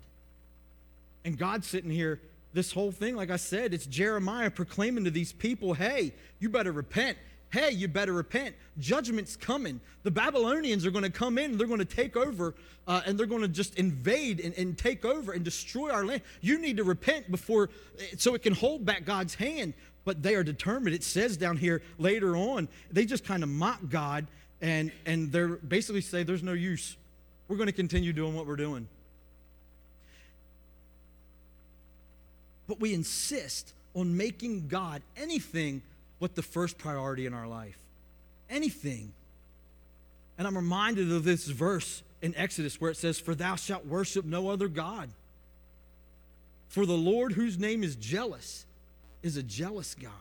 [1.25, 2.21] And God's sitting here,
[2.53, 6.71] this whole thing, like I said, it's Jeremiah proclaiming to these people, hey, you better
[6.71, 7.17] repent
[7.51, 8.55] hey, you better repent.
[8.79, 9.79] Judgment's coming.
[10.03, 12.55] The Babylonians are going to come in, they're going to take over,
[12.87, 16.21] uh, and they're going to just invade and, and take over and destroy our land.
[16.41, 17.69] You need to repent before,
[18.17, 19.73] so it can hold back God's hand.
[20.05, 20.95] But they are determined.
[20.95, 24.27] It says down here later on, they just kind of mock God
[24.61, 26.95] and, and they're basically say, there's no use.
[27.47, 28.87] We're going to continue doing what we're doing.
[32.67, 35.81] but we insist on making God anything
[36.20, 37.78] but the first priority in our life.
[38.49, 39.13] Anything.
[40.38, 44.26] And I'm reminded of this verse in Exodus where it says, For thou shalt worship
[44.26, 45.09] no other God.
[46.68, 48.65] For the Lord, whose name is jealous,
[49.24, 50.11] is a jealous God.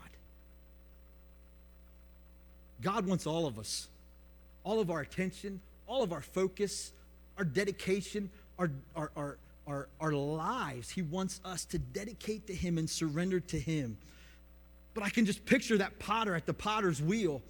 [2.83, 3.89] God wants all of us,
[4.65, 6.93] all of our attention, all of our focus,
[7.39, 10.91] our dedication, our, our, our, our, our lives.
[10.91, 13.97] He wants us to dedicate to Him and surrender to Him.
[14.97, 17.43] But I can just picture that potter at the potter's wheel.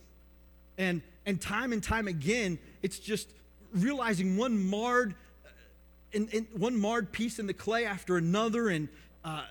[0.78, 3.30] And, and time and time again, it's just
[3.72, 5.14] realizing one marred,
[6.12, 8.88] in, in one marred piece in the clay after another, and
[9.24, 9.44] uh,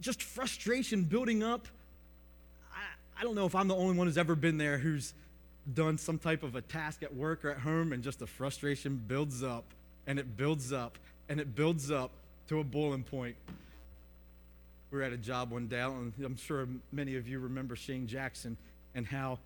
[0.00, 1.66] just frustration building up.
[3.18, 5.14] I don't know if I'm the only one who's ever been there who's
[5.72, 9.02] done some type of a task at work or at home, and just the frustration
[9.08, 9.64] builds up,
[10.06, 10.96] and it builds up,
[11.28, 12.12] and it builds up
[12.48, 13.34] to a boiling point.
[14.94, 18.06] We were at a job one day, and I'm sure many of you remember Shane
[18.06, 18.56] Jackson
[18.94, 19.40] and how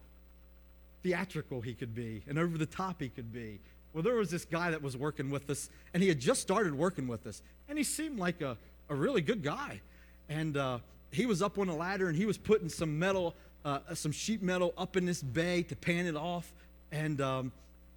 [1.03, 3.59] theatrical he could be and over the top he could be.
[3.95, 6.75] Well, there was this guy that was working with us, and he had just started
[6.75, 8.59] working with us, and he seemed like a,
[8.91, 9.81] a really good guy.
[10.29, 10.81] And uh,
[11.13, 13.35] he was up on a ladder, and he was putting some metal,
[13.65, 16.53] uh, some sheet metal up in this bay to pan it off,
[16.93, 17.53] and um,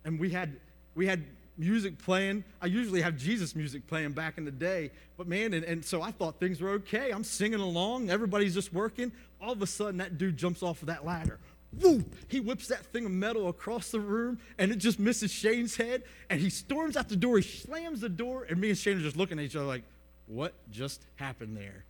[0.05, 0.55] and we had
[0.95, 1.25] we had
[1.57, 2.43] music playing.
[2.61, 6.01] I usually have Jesus music playing back in the day, but man, and, and so
[6.01, 7.11] I thought things were okay.
[7.11, 9.11] I'm singing along, everybody's just working.
[9.41, 11.39] All of a sudden, that dude jumps off of that ladder
[11.79, 15.75] woo, he whips that thing of metal across the room and it just misses Shane's
[15.75, 16.03] head.
[16.29, 19.01] And he storms out the door, he slams the door, and me and Shane are
[19.01, 19.83] just looking at each other like,
[20.27, 21.85] what just happened there?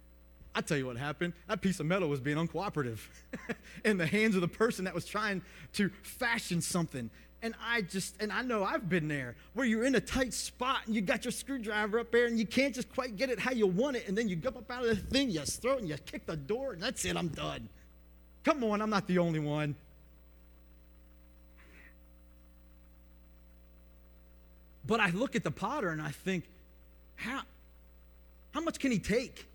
[0.53, 1.34] I tell you what happened.
[1.47, 2.99] That piece of metal was being uncooperative
[3.86, 5.41] in the hands of the person that was trying
[5.74, 7.09] to fashion something.
[7.43, 10.81] And I just, and I know I've been there where you're in a tight spot
[10.85, 13.51] and you got your screwdriver up there and you can't just quite get it how
[13.51, 14.07] you want it.
[14.07, 16.27] And then you go up out of the thing, you throw it and you kick
[16.27, 17.67] the door, and that's it, I'm done.
[18.43, 19.75] Come on, I'm not the only one.
[24.85, 26.43] But I look at the potter and I think,
[27.15, 27.41] how,
[28.51, 29.47] how much can he take?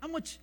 [0.00, 0.38] How much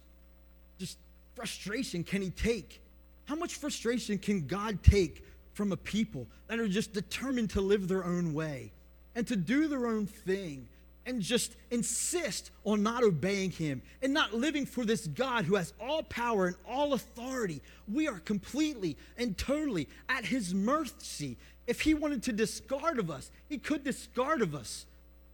[0.77, 0.97] just
[1.35, 2.81] frustration can he take?
[3.25, 5.23] How much frustration can God take
[5.59, 8.71] from a people that are just determined to live their own way
[9.13, 10.65] and to do their own thing
[11.05, 15.73] and just insist on not obeying him and not living for this God who has
[15.77, 17.61] all power and all authority.
[17.89, 21.35] We are completely and totally at his mercy.
[21.67, 24.85] If he wanted to discard of us, he could discard of us.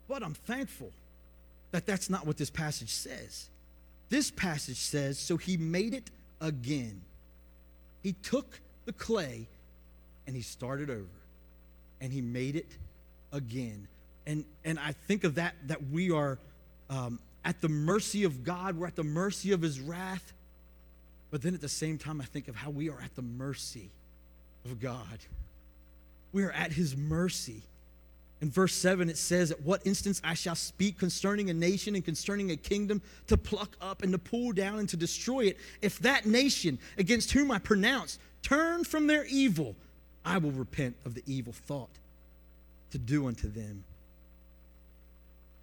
[0.07, 0.89] But I'm thankful
[1.69, 3.51] that that's not what this passage says.
[4.09, 6.09] This passage says, so he made it
[6.41, 7.03] again.
[8.01, 9.49] He took the clay
[10.27, 11.05] and he started over
[12.01, 12.77] and he made it
[13.31, 13.87] again
[14.27, 16.39] and and I think of that that we are
[16.89, 18.77] um, at the mercy of God.
[18.77, 20.33] We're at the mercy of His wrath.
[21.31, 23.89] But then at the same time, I think of how we are at the mercy
[24.65, 25.19] of God.
[26.31, 27.61] We are at His mercy.
[28.41, 32.03] In verse 7, it says, At what instance I shall speak concerning a nation and
[32.03, 35.57] concerning a kingdom to pluck up and to pull down and to destroy it.
[35.81, 39.75] If that nation against whom I pronounce turn from their evil,
[40.25, 41.89] I will repent of the evil thought
[42.91, 43.83] to do unto them.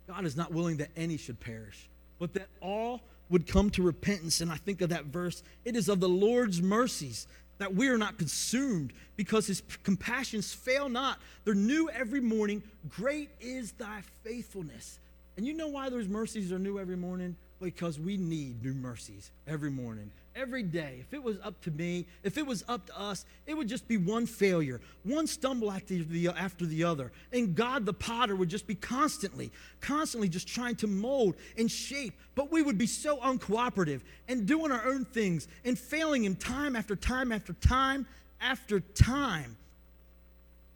[0.06, 1.88] God is not willing that any should perish,
[2.18, 4.40] but that all would come to repentance.
[4.40, 7.26] And I think of that verse it is of the Lord's mercies
[7.58, 11.18] that we are not consumed because his compassions fail not.
[11.44, 12.62] They're new every morning.
[12.88, 14.98] Great is thy faithfulness.
[15.36, 17.36] And you know why those mercies are new every morning?
[17.60, 20.98] Because we need new mercies every morning every day.
[21.00, 23.86] If it was up to me, if it was up to us, it would just
[23.88, 27.12] be one failure, one stumble after the, after the other.
[27.32, 32.14] And God, the potter, would just be constantly, constantly just trying to mold and shape.
[32.34, 36.76] But we would be so uncooperative and doing our own things and failing Him time
[36.76, 38.06] after time after time
[38.40, 39.56] after time.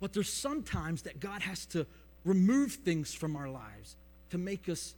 [0.01, 1.87] But there's sometimes that God has to
[2.25, 3.97] remove things from our lives
[4.31, 4.95] to make us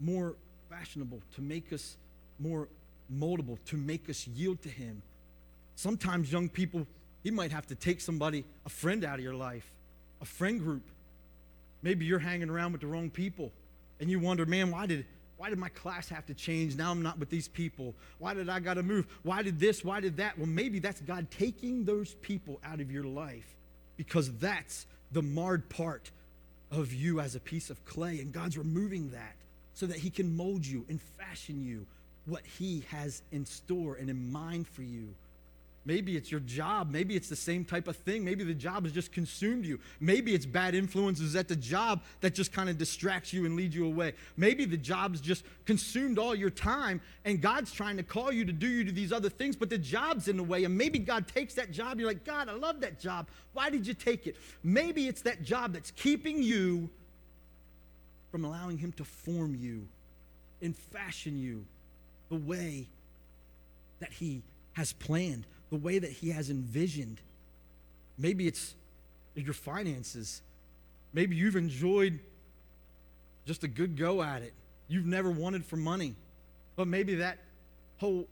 [0.00, 0.34] more
[0.68, 1.96] fashionable, to make us
[2.42, 2.68] more
[3.12, 5.02] moldable to make us yield to Him.
[5.76, 6.86] Sometimes, young people,
[7.22, 9.70] you might have to take somebody, a friend out of your life,
[10.20, 10.82] a friend group.
[11.82, 13.52] Maybe you're hanging around with the wrong people
[14.00, 16.76] and you wonder, man, why did, why did my class have to change?
[16.76, 17.94] Now I'm not with these people.
[18.18, 19.06] Why did I got to move?
[19.22, 19.84] Why did this?
[19.84, 20.36] Why did that?
[20.36, 23.56] Well, maybe that's God taking those people out of your life
[23.96, 26.10] because that's the marred part
[26.70, 28.20] of you as a piece of clay.
[28.20, 29.36] And God's removing that
[29.74, 31.86] so that He can mold you and fashion you
[32.26, 35.14] what He has in store and in mind for you.
[35.84, 36.90] Maybe it's your job.
[36.90, 38.24] Maybe it's the same type of thing.
[38.24, 39.80] Maybe the job has just consumed you.
[39.98, 43.74] Maybe it's bad influences at the job that just kind of distracts you and leads
[43.74, 44.14] you away.
[44.36, 48.52] Maybe the job's just consumed all your time and God's trying to call you to
[48.52, 50.62] do you to these other things, but the job's in the way.
[50.62, 51.98] And maybe God takes that job.
[51.98, 53.26] You're like, God, I love that job.
[53.52, 54.36] Why did you take it?
[54.62, 56.90] Maybe it's that job that's keeping you
[58.30, 59.88] from allowing Him to form you
[60.60, 61.66] and fashion you
[62.32, 62.88] the way
[64.00, 67.20] that He has planned, the way that He has envisioned.
[68.16, 68.74] Maybe it's
[69.34, 70.40] your finances.
[71.12, 72.18] Maybe you've enjoyed
[73.44, 74.54] just a good go at it.
[74.88, 76.14] You've never wanted for money.
[76.74, 77.36] But maybe that
[77.98, 78.26] whole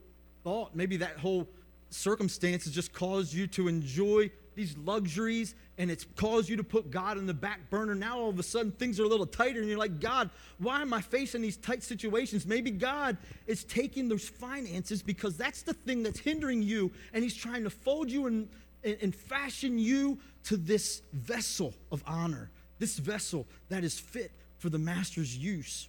[0.44, 1.46] thought, maybe that whole
[1.90, 6.90] circumstance has just caused you to enjoy these luxuries and it's caused you to put
[6.90, 7.94] God in the back burner.
[7.94, 10.82] Now all of a sudden things are a little tighter and you're like, God, why
[10.82, 12.46] am I facing these tight situations?
[12.46, 17.36] Maybe God is taking those finances because that's the thing that's hindering you and He's
[17.36, 18.48] trying to fold you and,
[18.84, 24.68] and, and fashion you to this vessel of honor, this vessel that is fit for
[24.68, 25.88] the Master's use.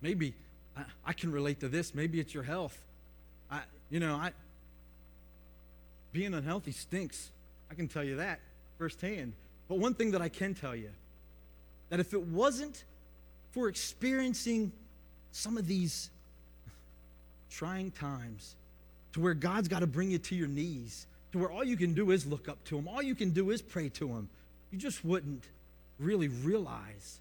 [0.00, 0.34] Maybe
[0.76, 1.94] I, I can relate to this.
[1.94, 2.78] Maybe it's your health.
[3.50, 4.32] I, you know, I
[6.12, 7.30] being unhealthy stinks.
[7.70, 8.40] I can tell you that
[8.78, 9.32] firsthand.
[9.68, 10.90] But one thing that I can tell you
[11.88, 12.84] that if it wasn't
[13.52, 14.72] for experiencing
[15.30, 16.10] some of these
[17.50, 18.56] trying times
[19.12, 21.94] to where God's got to bring you to your knees, to where all you can
[21.94, 24.28] do is look up to Him, all you can do is pray to Him,
[24.70, 25.44] you just wouldn't
[25.98, 27.20] really realize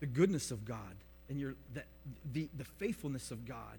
[0.00, 0.96] the goodness of God
[1.28, 1.86] and your, that,
[2.32, 3.78] the, the faithfulness of God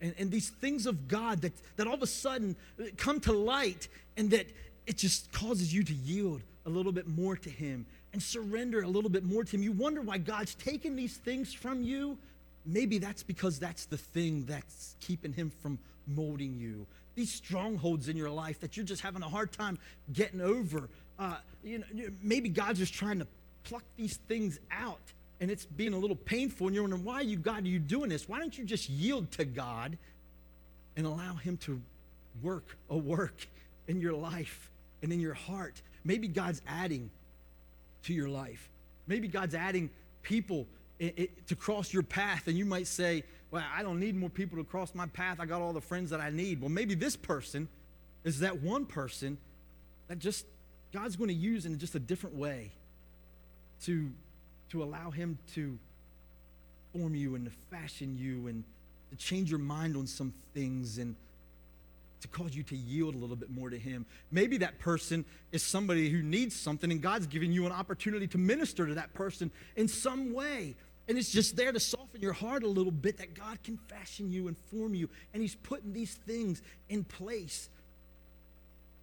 [0.00, 2.56] and, and these things of God that, that all of a sudden
[2.96, 4.46] come to light and that
[4.86, 8.88] it just causes you to yield a little bit more to Him and surrender a
[8.88, 9.62] little bit more to Him.
[9.62, 12.18] You wonder why God's taken these things from you.
[12.66, 16.86] Maybe that's because that's the thing that's keeping Him from molding you.
[17.14, 19.78] These strongholds in your life that you're just having a hard time
[20.12, 20.88] getting over.
[21.18, 21.84] Uh, you know,
[22.22, 23.26] maybe God's just trying to
[23.64, 25.00] pluck these things out
[25.40, 28.10] and it's being a little painful, and you're wondering, why you, God, are you doing
[28.10, 28.28] this?
[28.28, 29.96] Why don't you just yield to God
[30.96, 31.80] and allow Him to
[32.42, 33.46] work a work
[33.88, 34.70] in your life
[35.02, 35.80] and in your heart?
[36.04, 37.10] Maybe God's adding
[38.04, 38.68] to your life.
[39.06, 39.90] Maybe God's adding
[40.22, 40.66] people
[40.98, 44.28] it, it, to cross your path, and you might say, Well, I don't need more
[44.28, 45.40] people to cross my path.
[45.40, 46.60] I got all the friends that I need.
[46.60, 47.68] Well, maybe this person
[48.24, 49.38] is that one person
[50.08, 50.44] that just
[50.92, 52.72] God's going to use in just a different way
[53.84, 54.10] to
[54.70, 55.78] to allow Him to
[56.92, 58.64] form you and to fashion you and
[59.10, 61.14] to change your mind on some things and
[62.20, 64.06] to cause you to yield a little bit more to Him.
[64.30, 68.38] Maybe that person is somebody who needs something, and God's giving you an opportunity to
[68.38, 70.74] minister to that person in some way.
[71.08, 74.30] And it's just there to soften your heart a little bit that God can fashion
[74.30, 75.08] you and form you.
[75.32, 77.68] And He's putting these things in place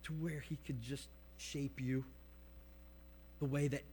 [0.04, 1.08] to where He could just
[1.38, 2.06] shape you
[3.40, 3.84] the way that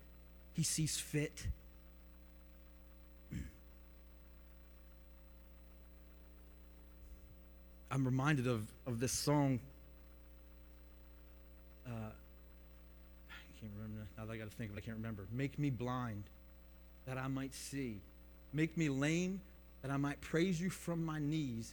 [0.52, 1.46] He sees fit.
[7.94, 9.60] I'm reminded of, of this song.
[11.86, 14.08] Uh, I can't remember.
[14.18, 15.22] Now that I got to think of it, I can't remember.
[15.32, 16.24] Make me blind
[17.06, 17.98] that I might see.
[18.52, 19.40] Make me lame
[19.82, 21.72] that I might praise you from my knees.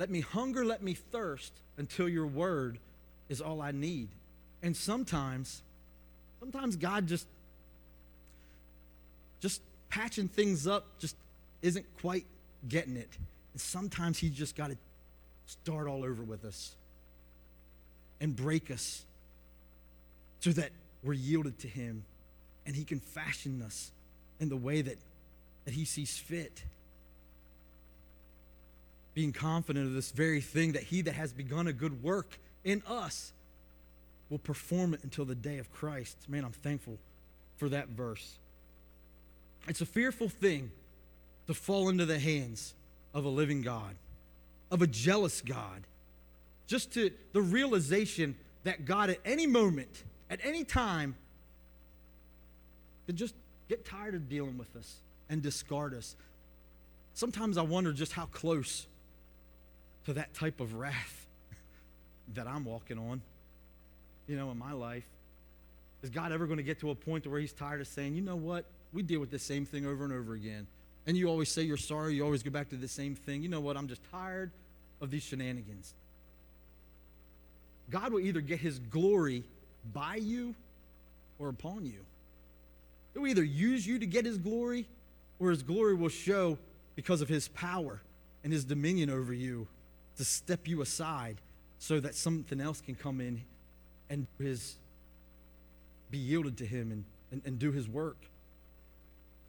[0.00, 2.78] Let me hunger, let me thirst until your word
[3.28, 4.08] is all I need.
[4.60, 5.62] And sometimes,
[6.40, 7.28] sometimes God just,
[9.38, 11.14] just patching things up just
[11.62, 12.26] isn't quite
[12.68, 13.10] getting it.
[13.52, 14.76] And sometimes He just got to
[15.46, 16.74] start all over with us
[18.20, 19.04] and break us
[20.40, 20.70] so that
[21.02, 22.04] we're yielded to Him
[22.66, 23.90] and He can fashion us
[24.40, 24.98] in the way that,
[25.64, 26.62] that He sees fit.
[29.14, 32.82] Being confident of this very thing that He that has begun a good work in
[32.86, 33.32] us
[34.30, 36.16] will perform it until the day of Christ.
[36.28, 36.98] Man, I'm thankful
[37.58, 38.38] for that verse.
[39.68, 40.70] It's a fearful thing
[41.46, 42.74] to fall into the hands
[43.14, 43.94] of a living God
[44.72, 45.86] of a jealous God.
[46.66, 51.14] Just to the realization that God at any moment, at any time,
[53.06, 53.34] could just
[53.68, 54.96] get tired of dealing with us
[55.28, 56.16] and discard us.
[57.14, 58.86] Sometimes I wonder just how close
[60.06, 61.26] to that type of wrath
[62.34, 63.20] that I'm walking on,
[64.26, 65.04] you know, in my life.
[66.02, 68.22] Is God ever going to get to a point where He's tired of saying, you
[68.22, 70.66] know what, we deal with the same thing over and over again?
[71.06, 73.42] And you always say you're sorry, you always go back to the same thing.
[73.42, 74.50] You know what, I'm just tired
[75.02, 75.94] of these shenanigans.
[77.90, 79.44] God will either get his glory
[79.92, 80.54] by you
[81.38, 82.00] or upon you.
[83.12, 84.86] He will either use you to get his glory
[85.38, 86.56] or his glory will show
[86.94, 88.00] because of his power
[88.44, 89.66] and his dominion over you
[90.16, 91.36] to step you aside
[91.78, 93.42] so that something else can come in
[94.08, 94.76] and his,
[96.10, 98.18] be yielded to him and, and, and do his work.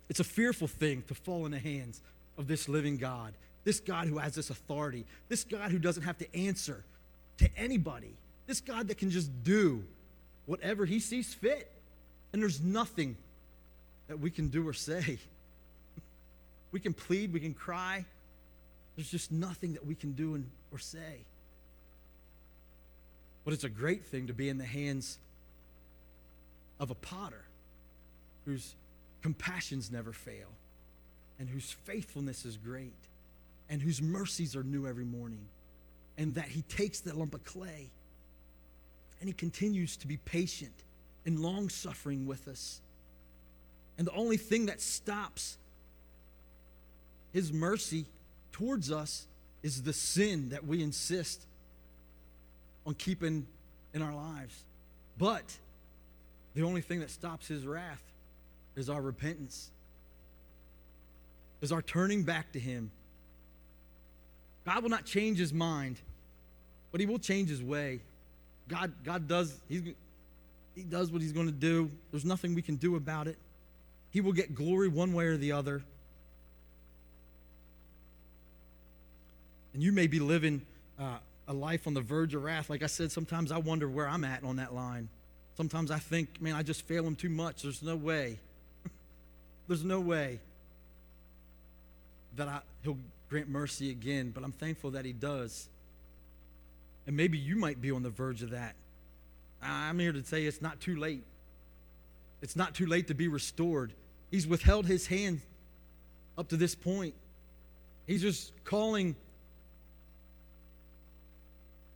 [0.10, 2.02] It's a fearful thing to fall in the hands
[2.38, 3.34] of this living God,
[3.64, 6.84] this God who has this authority, this God who doesn't have to answer
[7.38, 8.14] to anybody,
[8.48, 9.84] this God that can just do
[10.46, 11.72] whatever he sees fit.
[12.32, 13.16] And there's nothing
[14.08, 15.20] that we can do or say.
[16.72, 18.04] We can plead, we can cry.
[18.96, 21.20] There's just nothing that we can do and, or say.
[23.46, 25.20] But it's a great thing to be in the hands
[26.80, 27.44] of a potter
[28.46, 28.74] whose
[29.22, 30.48] compassions never fail
[31.38, 32.96] and whose faithfulness is great
[33.70, 35.46] and whose mercies are new every morning.
[36.18, 37.90] And that he takes that lump of clay
[39.20, 40.74] and he continues to be patient
[41.26, 42.82] and long suffering with us.
[43.98, 45.58] And the only thing that stops
[47.32, 48.06] his mercy
[48.52, 49.28] towards us
[49.64, 51.46] is the sin that we insist
[52.86, 53.48] on keeping
[53.94, 54.66] in our lives.
[55.18, 55.58] But
[56.54, 58.02] the only thing that stops his wrath
[58.76, 59.72] is our repentance,
[61.62, 62.92] is our turning back to him.
[64.66, 65.98] God will not change his mind,
[66.92, 68.00] but he will change his way.
[68.68, 69.82] God, God does, he's,
[70.76, 71.92] he does what he's going to do.
[72.12, 73.38] There's nothing we can do about it.
[74.12, 75.84] He will get glory one way or the other.
[79.74, 80.62] And you may be living
[81.00, 82.70] uh, a life on the verge of wrath.
[82.70, 85.10] Like I said, sometimes I wonder where I'm at on that line.
[85.58, 87.64] Sometimes I think, man, I just fail him too much.
[87.64, 88.40] There's no way.
[89.68, 90.40] There's no way
[92.36, 92.98] that I, he'll
[93.34, 95.68] grant mercy again, but I'm thankful that he does.
[97.08, 98.76] And maybe you might be on the verge of that.
[99.60, 101.24] I'm here to say it's not too late.
[102.44, 103.92] It's not too late to be restored.
[104.30, 105.42] He's withheld his hand
[106.38, 107.16] up to this point.
[108.06, 109.16] He's just calling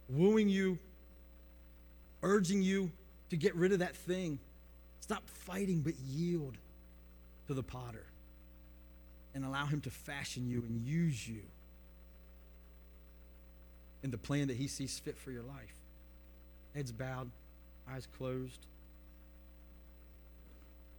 [0.10, 0.80] wooing you,
[2.24, 2.90] urging you
[3.30, 4.40] to get rid of that thing.
[5.02, 6.58] Stop fighting, but yield
[7.46, 8.08] to the potter
[9.38, 11.44] and allow him to fashion you and use you
[14.02, 15.76] in the plan that he sees fit for your life.
[16.74, 17.30] Heads bowed,
[17.88, 18.66] eyes closed.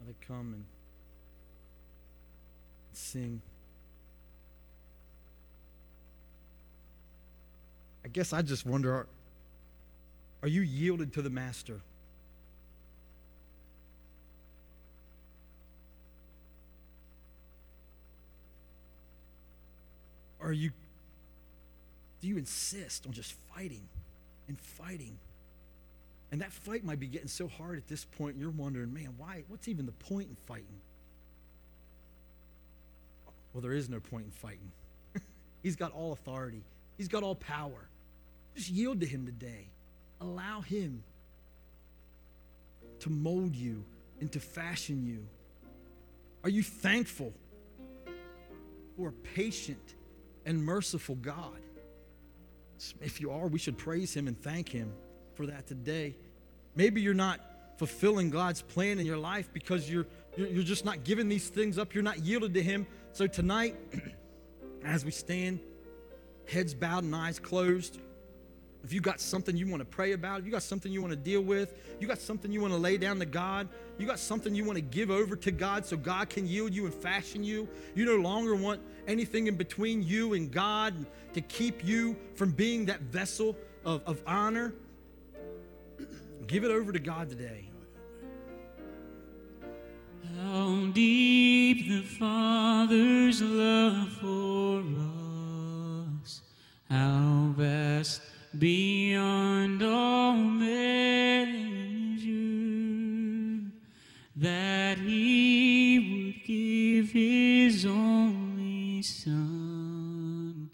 [0.01, 0.64] Let it come and
[2.93, 3.43] sing.
[8.05, 9.07] I guess I just wonder are,
[10.43, 11.80] are you yielded to the master?
[20.49, 20.70] Are you
[22.22, 23.86] do you insist on just fighting
[24.49, 25.18] and fighting?
[26.32, 29.44] And that fight might be getting so hard at this point, you're wondering, man, why?
[29.49, 30.80] What's even the point in fighting?
[33.53, 34.72] Well, there is no point in fighting.
[35.62, 36.62] He's got all authority,
[36.96, 37.88] He's got all power.
[38.57, 39.68] Just yield to Him today.
[40.22, 41.03] Allow Him
[43.01, 43.84] to mold you
[44.20, 45.26] and to fashion you.
[46.42, 47.34] Are you thankful
[48.96, 49.94] for a patient
[50.49, 51.61] and merciful God?
[53.03, 54.92] If you are, we should praise Him and thank Him
[55.34, 56.16] for that today.
[56.74, 57.40] Maybe you're not
[57.76, 61.94] fulfilling God's plan in your life because you're, you're just not giving these things up.
[61.94, 62.86] You're not yielded to Him.
[63.12, 63.76] So tonight,
[64.84, 65.61] as we stand,
[66.49, 68.01] heads bowed and eyes closed,
[68.84, 71.12] if you got something you want to pray about, if you got something you want
[71.12, 73.68] to deal with, you got something you want to lay down to God,
[73.98, 76.84] you got something you want to give over to God so God can yield you
[76.86, 80.94] and fashion you, you no longer want anything in between you and God
[81.34, 84.74] to keep you from being that vessel of, of honor,
[86.46, 87.64] give it over to God today.
[90.40, 94.84] How deep the Father's love for
[96.22, 96.42] us,
[96.88, 98.22] how vast
[98.57, 101.59] beyond all measure,
[104.36, 110.70] that He would give His only Son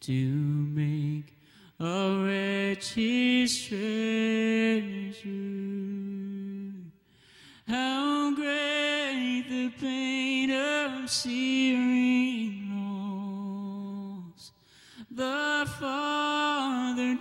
[0.00, 1.34] to make
[1.80, 3.84] a wretch His treasure.
[7.66, 11.63] How great the pain of searing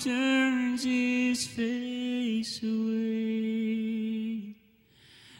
[0.03, 4.53] turns his face away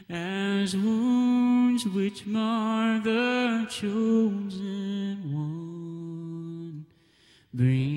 [0.09, 6.85] as wounds which mar the chosen one
[7.53, 7.92] bring